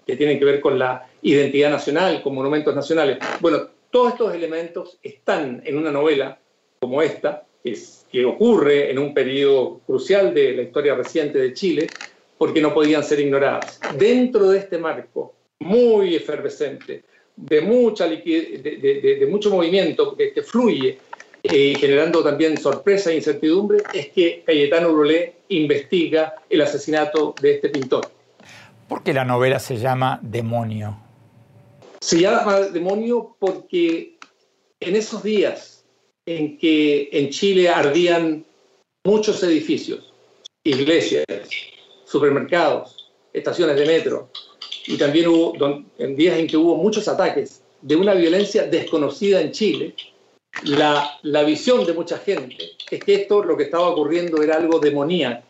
que 0.06 0.16
tienen 0.16 0.40
que 0.40 0.46
ver 0.46 0.60
con 0.60 0.80
la 0.80 1.08
identidad 1.22 1.70
nacional, 1.70 2.24
con 2.24 2.34
monumentos 2.34 2.76
nacionales. 2.76 3.20
Bueno, 3.40 3.68
todos 3.92 4.14
estos 4.14 4.34
elementos 4.34 4.98
están 5.04 5.62
en 5.66 5.78
una 5.78 5.92
novela 5.92 6.40
como 6.80 7.02
esta, 7.02 7.44
que, 7.64 7.78
que 8.12 8.26
ocurre 8.26 8.90
en 8.90 8.98
un 8.98 9.14
periodo 9.14 9.82
crucial 9.86 10.34
de 10.34 10.54
la 10.54 10.62
historia 10.64 10.96
reciente 10.96 11.38
de 11.38 11.54
Chile, 11.54 11.88
porque 12.38 12.62
no 12.62 12.74
podían 12.74 13.04
ser 13.04 13.20
ignoradas. 13.20 13.80
Dentro 13.98 14.50
de 14.50 14.58
este 14.58 14.80
marco 14.80 15.36
muy 15.62 16.16
efervescente, 16.16 17.04
de, 17.36 17.62
mucha 17.62 18.08
de, 18.08 19.18
de, 19.20 19.28
mucho 19.28 19.50
movimiento 19.50 20.16
que, 20.16 20.34
que 20.34 20.44
fluye, 20.44 20.98
y 21.44 21.72
eh, 21.74 21.76
generando 21.76 22.24
también 22.24 22.58
sorpresa 22.58 23.12
e 23.12 23.16
incertidumbre, 23.16 23.82
es 23.94 24.10
que 24.10 24.44
Cayetano 24.46 24.92
Brulé 24.94 25.36
investiga 25.50 26.36
el 26.50 26.62
asesinato 26.62 27.34
de 27.42 27.56
este 27.56 27.70
pintor. 27.70 28.12
¿Por 28.88 29.04
qué 29.04 29.14
la 29.14 29.26
novela 29.26 29.60
se 29.60 29.78
llama 29.78 30.20
Demonio? 30.22 30.98
Se 32.00 32.20
llama 32.20 32.60
Demonio 32.62 33.36
porque 33.40 34.18
en 34.80 34.96
esos 34.96 35.24
días 35.24 35.84
en 36.26 36.58
que 36.58 37.10
en 37.12 37.30
Chile 37.30 37.70
ardían 37.70 38.46
muchos 39.04 39.42
edificios, 39.44 40.14
iglesias, 40.64 41.26
supermercados, 42.06 43.12
estaciones 43.34 43.78
de 43.78 43.86
metro, 43.86 44.30
y 44.88 44.98
también 44.98 45.28
hubo 45.28 45.54
en 45.98 46.16
días 46.16 46.38
en 46.38 46.48
que 46.48 46.58
hubo 46.58 46.76
muchos 46.76 47.08
ataques 47.08 47.62
de 47.82 47.96
una 47.96 48.14
violencia 48.14 48.68
desconocida 48.68 49.42
en 49.42 49.52
Chile, 49.52 49.96
la, 50.64 51.18
la 51.24 51.44
visión 51.44 51.86
de 51.86 51.94
mucha 51.94 52.18
gente 52.18 52.58
es 52.90 53.04
que 53.04 53.16
esto, 53.16 53.44
lo 53.44 53.56
que 53.56 53.64
estaba 53.64 53.90
ocurriendo 53.90 54.42
era 54.44 54.58
algo 54.58 54.80
demoníaco, 54.80 55.44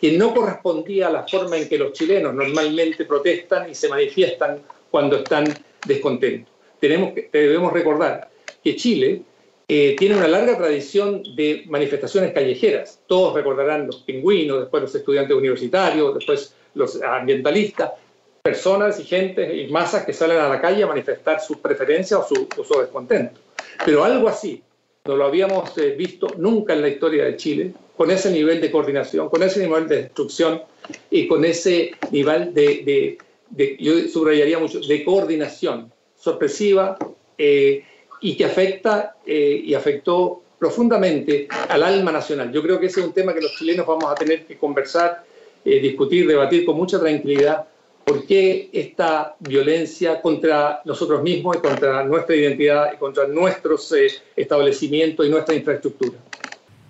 que 0.00 0.12
no 0.12 0.34
correspondía 0.34 1.08
a 1.08 1.10
la 1.10 1.26
forma 1.26 1.56
en 1.56 1.68
que 1.68 1.78
los 1.78 1.92
chilenos 1.92 2.34
normalmente 2.34 3.04
protestan 3.04 3.70
y 3.70 3.74
se 3.74 3.88
manifiestan 3.88 4.60
cuando 4.90 5.16
están 5.16 5.44
descontentos. 5.86 6.52
Tenemos 6.78 7.14
debemos 7.32 7.72
recordar 7.72 8.30
que 8.62 8.76
Chile 8.76 9.22
eh, 9.68 9.96
tiene 9.98 10.16
una 10.16 10.28
larga 10.28 10.58
tradición 10.58 11.22
de 11.34 11.64
manifestaciones 11.66 12.32
callejeras. 12.32 13.00
Todos 13.06 13.34
recordarán 13.34 13.86
los 13.86 14.02
pingüinos, 14.02 14.60
después 14.60 14.82
los 14.82 14.94
estudiantes 14.94 15.34
universitarios, 15.34 16.14
después 16.14 16.54
los 16.74 17.00
ambientalistas, 17.00 17.92
personas 18.42 18.98
y 18.98 19.04
gente 19.04 19.56
y 19.56 19.68
masas 19.68 20.04
que 20.04 20.12
salen 20.12 20.38
a 20.38 20.48
la 20.48 20.60
calle 20.60 20.82
a 20.82 20.88
manifestar 20.88 21.40
sus 21.40 21.58
preferencias 21.58 22.20
o 22.20 22.26
su, 22.26 22.48
o 22.58 22.64
su 22.64 22.80
descontento. 22.80 23.40
Pero 23.84 24.02
algo 24.02 24.28
así 24.28 24.60
no 25.04 25.16
lo 25.16 25.24
habíamos 25.24 25.76
eh, 25.78 25.94
visto 25.96 26.26
nunca 26.36 26.72
en 26.72 26.82
la 26.82 26.88
historia 26.88 27.24
de 27.24 27.36
Chile, 27.36 27.72
con 27.96 28.10
ese 28.10 28.32
nivel 28.32 28.60
de 28.60 28.70
coordinación, 28.70 29.28
con 29.28 29.44
ese 29.44 29.60
nivel 29.60 29.86
de 29.86 30.02
destrucción 30.02 30.62
y 31.08 31.28
con 31.28 31.44
ese 31.44 31.92
nivel 32.10 32.52
de, 32.52 33.16
yo 33.78 34.08
subrayaría 34.08 34.58
mucho, 34.58 34.80
de 34.80 35.04
coordinación 35.04 35.92
sorpresiva 36.18 36.98
eh, 37.38 37.84
y 38.20 38.36
que 38.36 38.44
afecta 38.44 39.16
eh, 39.24 39.62
y 39.64 39.74
afectó 39.74 40.42
profundamente 40.58 41.46
al 41.68 41.84
alma 41.84 42.10
nacional. 42.10 42.52
Yo 42.52 42.62
creo 42.62 42.80
que 42.80 42.86
ese 42.86 43.00
es 43.00 43.06
un 43.06 43.12
tema 43.12 43.34
que 43.34 43.40
los 43.40 43.54
chilenos 43.56 43.86
vamos 43.86 44.10
a 44.10 44.14
tener 44.14 44.46
que 44.46 44.56
conversar, 44.56 45.24
discutir, 45.64 46.26
debatir 46.26 46.64
con 46.64 46.76
mucha 46.76 46.98
tranquilidad 46.98 47.66
por 48.04 48.26
qué 48.26 48.70
esta 48.72 49.34
violencia 49.38 50.20
contra 50.20 50.80
nosotros 50.84 51.22
mismos 51.22 51.56
y 51.56 51.60
contra 51.60 52.04
nuestra 52.04 52.34
identidad 52.36 52.92
y 52.94 52.96
contra 52.96 53.26
nuestros 53.26 53.92
eh, 53.92 54.08
establecimientos 54.36 55.26
y 55.26 55.30
nuestra 55.30 55.54
infraestructura. 55.54 56.18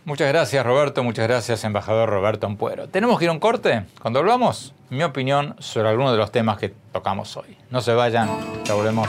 Muchas 0.05 0.29
gracias 0.29 0.67
Roberto, 0.67 1.05
muchas 1.05 1.29
gracias 1.29 1.63
embajador 1.63 2.09
Roberto 2.09 2.47
Ampuero. 2.47 2.89
¿Tenemos 2.89 3.19
que 3.19 3.27
ir 3.27 3.29
a 3.29 3.33
un 3.33 3.39
corte? 3.39 3.85
Cuando 4.01 4.19
hablamos, 4.19 4.75
mi 4.91 5.05
opinión 5.05 5.55
sobre 5.61 5.91
algunos 5.91 6.13
de 6.13 6.19
los 6.19 6.33
temas 6.33 6.59
que 6.59 6.73
tocamos 6.93 7.37
hoy. 7.37 7.57
No 7.71 7.81
se 7.81 7.93
vayan, 7.93 8.29
ya 8.65 8.75
volvemos. 8.75 9.09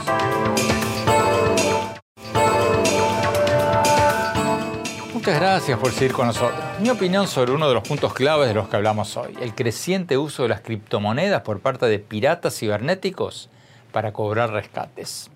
Muchas 5.24 5.40
gracias 5.40 5.78
por 5.78 5.90
seguir 5.90 6.12
con 6.12 6.26
nosotros. 6.26 6.62
Mi 6.80 6.90
opinión 6.90 7.26
sobre 7.26 7.52
uno 7.52 7.66
de 7.66 7.72
los 7.72 7.88
puntos 7.88 8.12
claves 8.12 8.46
de 8.46 8.52
los 8.52 8.68
que 8.68 8.76
hablamos 8.76 9.16
hoy, 9.16 9.34
el 9.40 9.54
creciente 9.54 10.18
uso 10.18 10.42
de 10.42 10.50
las 10.50 10.60
criptomonedas 10.60 11.40
por 11.40 11.60
parte 11.60 11.86
de 11.86 11.98
piratas 11.98 12.58
cibernéticos 12.58 13.48
para 13.90 14.12
cobrar 14.12 14.50
rescates. 14.50 15.30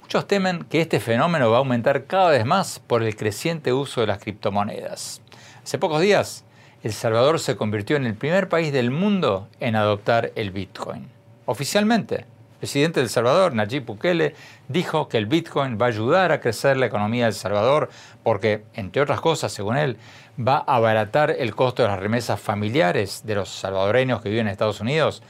Muchos 0.00 0.26
temen 0.26 0.64
que 0.64 0.80
este 0.80 1.00
fenómeno 1.00 1.50
va 1.50 1.56
a 1.56 1.58
aumentar 1.58 2.06
cada 2.06 2.30
vez 2.30 2.46
más 2.46 2.78
por 2.78 3.02
el 3.02 3.14
creciente 3.14 3.74
uso 3.74 4.00
de 4.00 4.06
las 4.06 4.20
criptomonedas. 4.20 5.20
Hace 5.62 5.76
pocos 5.76 6.00
días, 6.00 6.46
El 6.82 6.94
Salvador 6.94 7.40
se 7.40 7.56
convirtió 7.56 7.96
en 7.96 8.06
el 8.06 8.14
primer 8.14 8.48
país 8.48 8.72
del 8.72 8.90
mundo 8.90 9.48
en 9.60 9.76
adoptar 9.76 10.32
el 10.34 10.50
Bitcoin. 10.50 11.06
Oficialmente, 11.44 12.24
presidente 12.60 13.00
de 13.00 13.04
El 13.04 13.10
Salvador, 13.10 13.54
Nayib 13.54 13.86
Bukele, 13.86 14.34
dijo 14.68 15.08
que 15.08 15.16
el 15.16 15.24
Bitcoin 15.24 15.78
va 15.80 15.86
a 15.86 15.88
ayudar 15.88 16.30
a 16.30 16.40
crecer 16.40 16.76
la 16.76 16.86
economía 16.86 17.24
de 17.24 17.30
El 17.30 17.34
Salvador 17.34 17.88
porque, 18.22 18.64
entre 18.74 19.00
otras 19.00 19.20
cosas, 19.22 19.50
según 19.50 19.78
él, 19.78 19.96
va 20.38 20.58
a 20.58 20.76
abaratar 20.76 21.30
el 21.30 21.54
costo 21.54 21.82
de 21.82 21.88
las 21.88 21.98
remesas 21.98 22.38
familiares 22.38 23.22
de 23.24 23.34
los 23.34 23.48
salvadoreños 23.48 24.20
que 24.20 24.28
viven 24.28 24.46
en 24.46 24.52
Estados 24.52 24.80
Unidos 24.80 25.22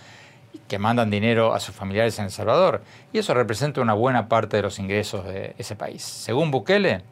y 0.53 0.59
que 0.59 0.81
mandan 0.81 1.09
dinero 1.09 1.55
a 1.55 1.61
sus 1.61 1.73
familiares 1.73 2.19
en 2.19 2.25
El 2.25 2.31
Salvador. 2.33 2.83
Y 3.13 3.19
eso 3.19 3.33
representa 3.33 3.81
una 3.81 3.95
buena 3.95 4.29
parte 4.29 4.57
de 4.57 4.65
los 4.65 4.81
ingresos 4.81 5.25
de 5.25 5.55
ese 5.57 5.77
país. 5.77 6.03
Según 6.03 6.51
Bukele, 6.51 7.03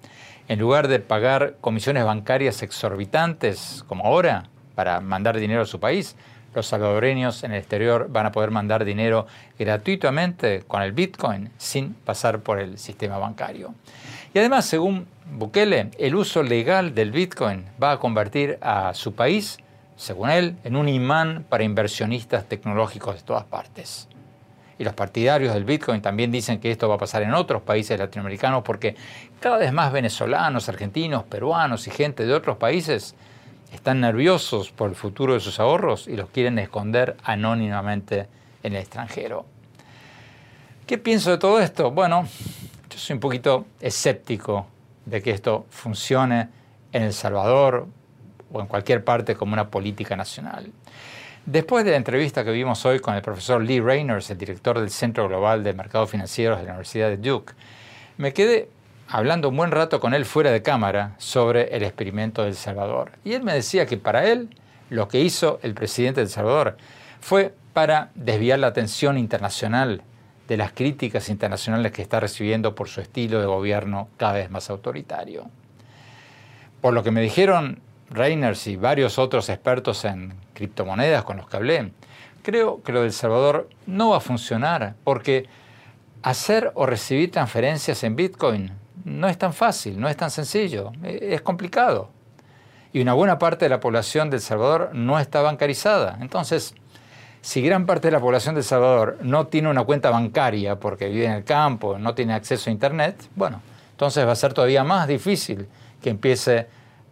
en 0.49 0.59
lugar 0.59 0.89
de 0.89 0.99
pagar 0.99 1.55
comisiones 1.61 2.05
bancarias 2.05 2.63
exorbitantes 2.63 3.85
como 3.87 4.05
ahora 4.05 4.45
para 4.75 5.01
mandar 5.01 5.39
dinero 5.39 5.63
a 5.63 5.67
su 5.67 5.79
país, 5.79 6.17
los 6.55 6.67
salvadoreños 6.67 7.45
en 7.45 7.53
el 7.53 7.59
exterior 7.59 8.09
van 8.11 8.27
a 8.27 8.33
poder 8.33 8.51
mandar 8.51 8.85
dinero 8.85 9.27
gratuitamente 9.59 10.63
con 10.67 10.83
el 10.83 10.93
Bitcoin 10.93 11.51
sin 11.59 11.95
pasar 11.95 12.41
por 12.41 12.59
el 12.59 12.79
sistema 12.79 13.19
bancario. 13.19 13.75
Y 14.35 14.39
además, 14.39 14.67
según 14.67 15.07
Bukele, 15.33 15.91
el 15.99 16.15
uso 16.15 16.43
legal 16.43 16.95
del 16.95 17.13
Bitcoin 17.13 17.65
va 17.83 17.93
a 17.93 17.99
convertir 17.99 18.59
a 18.61 18.93
su 18.95 19.15
país, 19.15 19.59
según 19.97 20.31
él, 20.31 20.57
en 20.65 20.77
un 20.77 20.89
imán 20.89 21.45
para 21.49 21.65
inversionistas 21.65 22.45
tecnológicos 22.47 23.17
de 23.17 23.23
todas 23.23 23.45
partes. 23.45 24.09
y 24.81 24.85
los 24.85 24.95
partidarios 24.95 25.55
del 25.55 25.65
Bitcoin 25.65 26.01
también 26.01 26.31
dicen 26.31 26.61
que 26.61 26.71
esto 26.71 26.89
va 26.89 26.95
a 26.95 26.99
pasar 26.99 27.25
en 27.25 27.35
otros 27.35 27.63
países 27.63 27.99
latinoamericanos 27.99 28.63
porque 28.63 28.95
cada 29.41 29.57
vez 29.57 29.73
más 29.73 29.91
venezolanos, 29.91 30.69
argentinos, 30.69 31.25
peruanos 31.25 31.89
y 31.89 31.91
gente 31.91 32.25
de 32.25 32.33
otros 32.33 32.59
países 32.59 33.17
están 33.73 34.01
nerviosos 34.01 34.71
por 34.71 34.89
el 34.89 34.97
futuro 34.97 35.35
de 35.35 35.41
sus 35.41 35.61
ahorros 35.61 36.09
y 36.09 36.17
los 36.17 36.31
quieren 36.31 36.59
esconder 36.59 37.17
anónimamente 37.23 38.29
en 38.63 38.75
el 38.75 38.81
extranjero. 38.81 39.47
¿Qué 40.87 40.99
pienso 40.99 41.31
de 41.31 41.39
todo 41.39 41.61
esto? 41.61 41.91
Bueno, 41.91 42.27
yo 42.89 42.99
soy 42.99 43.15
un 43.15 43.21
poquito 43.21 43.67
escéptico 43.81 44.67
de 45.05 45.23
que 45.23 45.31
esto 45.31 45.67
funcione 45.71 46.49
en 46.93 47.03
El 47.03 47.13
Salvador 47.13 47.87
o 48.53 48.61
en 48.61 48.67
cualquier 48.67 49.05
parte 49.05 49.35
como 49.35 49.53
una 49.53 49.71
política 49.71 50.17
nacional. 50.17 50.73
Después 51.45 51.85
de 51.85 51.93
la 51.93 51.97
entrevista 51.97 52.45
que 52.45 52.51
vimos 52.51 52.85
hoy 52.85 53.01
con 53.01 53.15
el 53.15 53.23
profesor 53.23 53.63
Lee 53.63 53.81
Reyners, 53.81 54.31
el 54.31 54.39
director 54.39 54.79
del 54.79 54.91
Centro 54.91 55.29
Global 55.29 55.65
de 55.65 55.73
Mercados 55.73 56.11
Financieros 56.11 56.59
de 56.59 56.65
la 56.65 56.73
Universidad 56.73 57.09
de 57.09 57.17
Duke, 57.17 57.55
me 58.19 58.33
quedé 58.33 58.69
hablando 59.09 59.49
un 59.49 59.57
buen 59.57 59.71
rato 59.71 60.01
con 60.01 60.13
él 60.13 60.25
fuera 60.25 60.51
de 60.51 60.63
cámara 60.63 61.15
sobre 61.19 61.75
el 61.75 61.83
experimento 61.83 62.43
de 62.43 62.49
El 62.49 62.55
Salvador. 62.55 63.13
Y 63.25 63.33
él 63.33 63.43
me 63.43 63.55
decía 63.55 63.87
que 63.87 63.97
para 63.97 64.27
él 64.27 64.51
lo 64.91 65.09
que 65.09 65.21
hizo 65.21 65.59
el 65.63 65.75
presidente 65.75 66.21
de 66.21 66.27
El 66.27 66.31
Salvador 66.31 66.77
fue 67.21 67.55
para 67.73 68.11
desviar 68.15 68.59
la 68.59 68.67
atención 68.69 69.17
internacional 69.17 70.03
de 70.47 70.57
las 70.57 70.73
críticas 70.73 71.29
internacionales 71.29 71.93
que 71.93 72.03
está 72.03 72.21
recibiendo 72.21 72.75
por 72.75 72.89
su 72.89 73.01
estilo 73.01 73.41
de 73.41 73.47
gobierno 73.47 74.09
cada 74.17 74.35
vez 74.35 74.51
más 74.51 74.71
autoritario. 74.71 75.47
Por 76.81 76.95
lo 76.95 77.03
que 77.03 77.11
me 77.11 77.21
dijeron 77.21 77.81
Reiners 78.11 78.67
y 78.67 78.77
varios 78.77 79.19
otros 79.19 79.49
expertos 79.49 80.05
en 80.05 80.35
criptomonedas 80.55 81.25
con 81.25 81.37
los 81.37 81.49
que 81.49 81.57
hablé, 81.57 81.93
creo 82.43 82.83
que 82.83 82.93
lo 82.93 83.03
del 83.03 83.13
Salvador 83.13 83.69
no 83.87 84.11
va 84.11 84.19
a 84.19 84.21
funcionar 84.21 84.95
porque 85.05 85.47
hacer 86.23 86.73
o 86.75 86.87
recibir 86.87 87.31
transferencias 87.31 88.03
en 88.05 88.17
Bitcoin 88.17 88.73
no 89.09 89.29
es 89.29 89.39
tan 89.39 89.53
fácil, 89.53 90.01
no 90.01 90.09
es 90.09 90.17
tan 90.17 90.31
sencillo, 90.31 90.93
e-, 91.03 91.35
es 91.35 91.41
complicado. 91.43 92.11
Y 92.93 93.01
una 93.01 93.15
buena 93.15 93.39
parte 93.39 93.65
de 93.65 93.69
la 93.69 93.81
población 93.81 94.31
del 94.31 94.41
Salvador 94.41 94.91
no 94.95 95.19
está 95.19 95.43
bancarizada. 95.43 96.19
Entonces, 96.21 96.75
si 97.41 97.63
gran 97.63 97.87
parte 97.87 98.09
de 98.09 98.13
la 98.13 98.21
población 98.21 98.55
del 98.55 98.65
Salvador 98.65 99.19
no 99.23 99.47
tiene 99.47 99.69
una 99.69 99.85
cuenta 99.85 100.11
bancaria 100.11 100.77
porque 100.77 101.09
vive 101.09 101.27
en 101.27 101.33
el 101.33 101.45
campo, 101.45 101.99
no 101.99 102.15
tiene 102.15 102.35
acceso 102.35 102.71
a 102.71 102.73
Internet, 102.73 103.29
bueno, 103.37 103.61
entonces 103.91 104.27
va 104.27 104.33
a 104.33 104.37
ser 104.37 104.55
todavía 104.55 104.85
más 104.85 105.07
difícil 105.09 105.69
que 106.03 106.11
empiece 106.11 106.67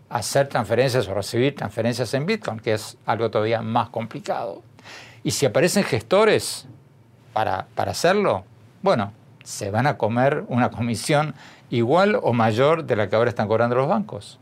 hacer 0.09 0.49
transferencias 0.49 1.09
o 1.09 1.15
recibir 1.15 1.55
transferencias 1.55 2.13
en 2.15 2.27
Bitcoin, 2.27 2.61
que 2.61 2.75
es 2.75 2.97
algo 3.07 3.31
todavía 3.31 3.61
más 3.61 3.89
complicado. 3.91 4.63
Y 5.25 5.33
si 5.33 5.47
aparecen 5.47 5.85
gestores 5.85 6.67
para, 7.33 7.67
para 7.75 7.91
hacerlo, 7.91 8.45
bueno, 8.83 9.13
se 9.43 9.71
van 9.71 9.87
a 9.87 9.97
comer 9.97 10.45
una 10.49 10.71
comisión 10.71 11.35
igual 11.71 12.19
o 12.23 12.33
mayor 12.33 12.85
de 12.85 12.97
la 12.97 13.09
que 13.09 13.17
ahora 13.17 13.31
están 13.31 13.49
cobrando 13.49 13.77
los 13.77 13.89
bancos. 13.89 14.39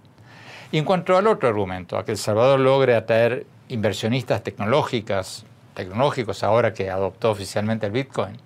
Y 0.73 0.79
en 0.79 0.85
cuanto 0.85 1.17
al 1.17 1.27
otro 1.27 1.49
argumento, 1.49 1.97
a 1.97 2.05
que 2.05 2.13
El 2.13 2.19
Salvador 2.19 2.61
logre 2.61 2.95
atraer 2.95 3.47
inversionistas 3.69 4.43
tecnológicas, 4.43 5.45
tecnológicos 5.75 6.43
ahora 6.43 6.75
que 6.75 6.91
adoptó 6.91 7.31
oficialmente 7.31 7.87
el 7.87 7.93
Bitcoin, 7.93 8.39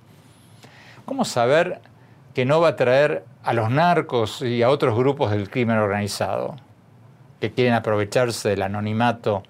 ¿cómo 1.05 1.24
saber 1.24 1.81
que 2.35 2.45
no 2.45 2.61
va 2.61 2.68
a 2.68 2.70
atraer 2.72 3.24
a 3.43 3.53
los 3.53 3.70
narcos 3.70 4.43
y 4.43 4.62
a 4.62 4.70
otros 4.70 4.97
grupos 4.97 5.31
del 5.31 5.51
crimen 5.51 5.79
organizado? 5.79 6.57
que 7.41 7.53
quieren 7.53 7.74
aprovecharse 7.74 8.51
del 8.51 8.62
anonimato 8.62 9.43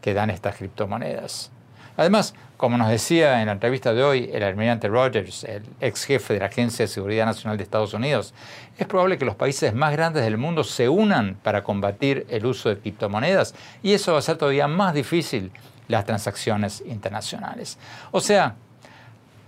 que 0.00 0.14
dan 0.14 0.30
estas 0.30 0.56
criptomonedas. 0.56 1.50
Además, 1.96 2.34
como 2.56 2.78
nos 2.78 2.88
decía 2.88 3.40
en 3.40 3.46
la 3.46 3.52
entrevista 3.52 3.92
de 3.92 4.02
hoy 4.02 4.30
el 4.32 4.42
almirante 4.42 4.88
Rogers, 4.88 5.44
el 5.44 5.62
ex 5.80 6.04
jefe 6.04 6.34
de 6.34 6.40
la 6.40 6.46
Agencia 6.46 6.84
de 6.84 6.88
Seguridad 6.88 7.26
Nacional 7.26 7.56
de 7.56 7.62
Estados 7.62 7.94
Unidos, 7.94 8.34
es 8.78 8.86
probable 8.86 9.18
que 9.18 9.24
los 9.24 9.36
países 9.36 9.74
más 9.74 9.92
grandes 9.92 10.24
del 10.24 10.38
mundo 10.38 10.64
se 10.64 10.88
unan 10.88 11.36
para 11.42 11.62
combatir 11.62 12.26
el 12.30 12.46
uso 12.46 12.68
de 12.68 12.78
criptomonedas 12.78 13.54
y 13.82 13.92
eso 13.92 14.12
va 14.12 14.18
a 14.18 14.20
hacer 14.20 14.36
todavía 14.36 14.66
más 14.66 14.94
difícil 14.94 15.52
las 15.88 16.04
transacciones 16.04 16.82
internacionales. 16.86 17.78
O 18.10 18.20
sea, 18.20 18.56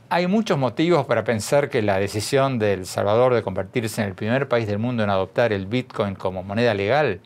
hay 0.08 0.26
muchos 0.28 0.56
motivos 0.56 1.06
para 1.06 1.24
pensar 1.24 1.68
que 1.68 1.82
la 1.82 1.98
decisión 1.98 2.58
de 2.58 2.74
El 2.74 2.86
Salvador 2.86 3.34
de 3.34 3.42
convertirse 3.42 4.02
en 4.02 4.08
el 4.08 4.14
primer 4.14 4.46
país 4.46 4.68
del 4.68 4.78
mundo 4.78 5.02
en 5.02 5.10
adoptar 5.10 5.52
el 5.52 5.66
Bitcoin 5.66 6.14
como 6.14 6.42
moneda 6.42 6.74
legal 6.74 7.20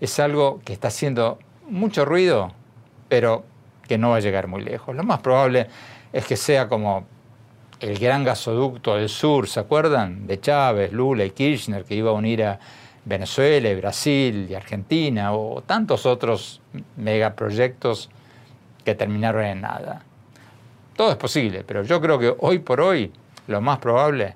es 0.00 0.18
algo 0.20 0.60
que 0.64 0.72
está 0.72 0.88
haciendo 0.88 1.38
mucho 1.68 2.04
ruido, 2.04 2.52
pero 3.08 3.44
que 3.90 3.98
no 3.98 4.10
va 4.10 4.18
a 4.18 4.20
llegar 4.20 4.46
muy 4.46 4.62
lejos. 4.62 4.94
Lo 4.94 5.02
más 5.02 5.18
probable 5.18 5.66
es 6.12 6.24
que 6.24 6.36
sea 6.36 6.68
como 6.68 7.06
el 7.80 7.98
gran 7.98 8.22
gasoducto 8.22 8.94
del 8.94 9.08
sur, 9.08 9.48
¿se 9.48 9.58
acuerdan? 9.58 10.28
De 10.28 10.38
Chávez, 10.38 10.92
Lula 10.92 11.24
y 11.24 11.30
Kirchner, 11.30 11.82
que 11.82 11.96
iba 11.96 12.10
a 12.10 12.12
unir 12.12 12.44
a 12.44 12.60
Venezuela, 13.04 13.68
y 13.68 13.74
Brasil 13.74 14.46
y 14.48 14.54
Argentina, 14.54 15.34
o 15.34 15.60
tantos 15.62 16.06
otros 16.06 16.60
megaproyectos 16.96 18.10
que 18.84 18.94
terminaron 18.94 19.44
en 19.44 19.62
nada. 19.62 20.04
Todo 20.94 21.10
es 21.10 21.16
posible, 21.16 21.64
pero 21.66 21.82
yo 21.82 22.00
creo 22.00 22.16
que 22.16 22.32
hoy 22.38 22.60
por 22.60 22.80
hoy 22.80 23.12
lo 23.48 23.60
más 23.60 23.80
probable 23.80 24.34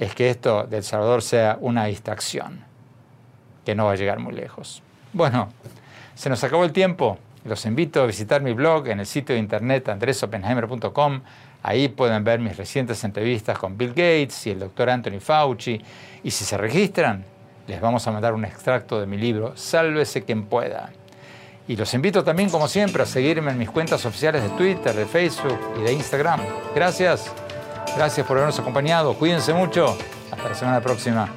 es 0.00 0.16
que 0.16 0.30
esto 0.30 0.64
de 0.64 0.78
El 0.78 0.82
Salvador 0.82 1.22
sea 1.22 1.58
una 1.60 1.84
distracción, 1.84 2.64
que 3.64 3.76
no 3.76 3.84
va 3.84 3.92
a 3.92 3.94
llegar 3.94 4.18
muy 4.18 4.34
lejos. 4.34 4.82
Bueno, 5.12 5.48
se 6.16 6.28
nos 6.28 6.42
acabó 6.42 6.64
el 6.64 6.72
tiempo. 6.72 7.18
Los 7.44 7.64
invito 7.64 8.02
a 8.02 8.06
visitar 8.06 8.42
mi 8.42 8.52
blog 8.52 8.88
en 8.88 9.00
el 9.00 9.06
sitio 9.06 9.34
de 9.34 9.40
internet 9.40 9.88
andresopenheimer.com. 9.88 11.20
Ahí 11.62 11.88
pueden 11.88 12.24
ver 12.24 12.40
mis 12.40 12.56
recientes 12.56 13.02
entrevistas 13.04 13.58
con 13.58 13.76
Bill 13.76 13.90
Gates 13.90 14.46
y 14.46 14.50
el 14.50 14.60
doctor 14.60 14.90
Anthony 14.90 15.20
Fauci. 15.20 15.80
Y 16.22 16.30
si 16.30 16.44
se 16.44 16.56
registran, 16.56 17.24
les 17.66 17.80
vamos 17.80 18.06
a 18.06 18.12
mandar 18.12 18.34
un 18.34 18.44
extracto 18.44 19.00
de 19.00 19.06
mi 19.06 19.16
libro, 19.16 19.56
Sálvese 19.56 20.22
quien 20.22 20.44
pueda. 20.44 20.90
Y 21.68 21.76
los 21.76 21.94
invito 21.94 22.24
también, 22.24 22.50
como 22.50 22.66
siempre, 22.66 23.04
a 23.04 23.06
seguirme 23.06 23.52
en 23.52 23.58
mis 23.58 23.70
cuentas 23.70 24.04
oficiales 24.04 24.42
de 24.42 24.48
Twitter, 24.50 24.92
de 24.92 25.06
Facebook 25.06 25.58
y 25.78 25.82
de 25.82 25.92
Instagram. 25.92 26.40
Gracias. 26.74 27.32
Gracias 27.96 28.26
por 28.26 28.36
habernos 28.36 28.58
acompañado. 28.58 29.14
Cuídense 29.14 29.54
mucho. 29.54 29.96
Hasta 30.32 30.48
la 30.48 30.54
semana 30.54 30.80
próxima. 30.80 31.30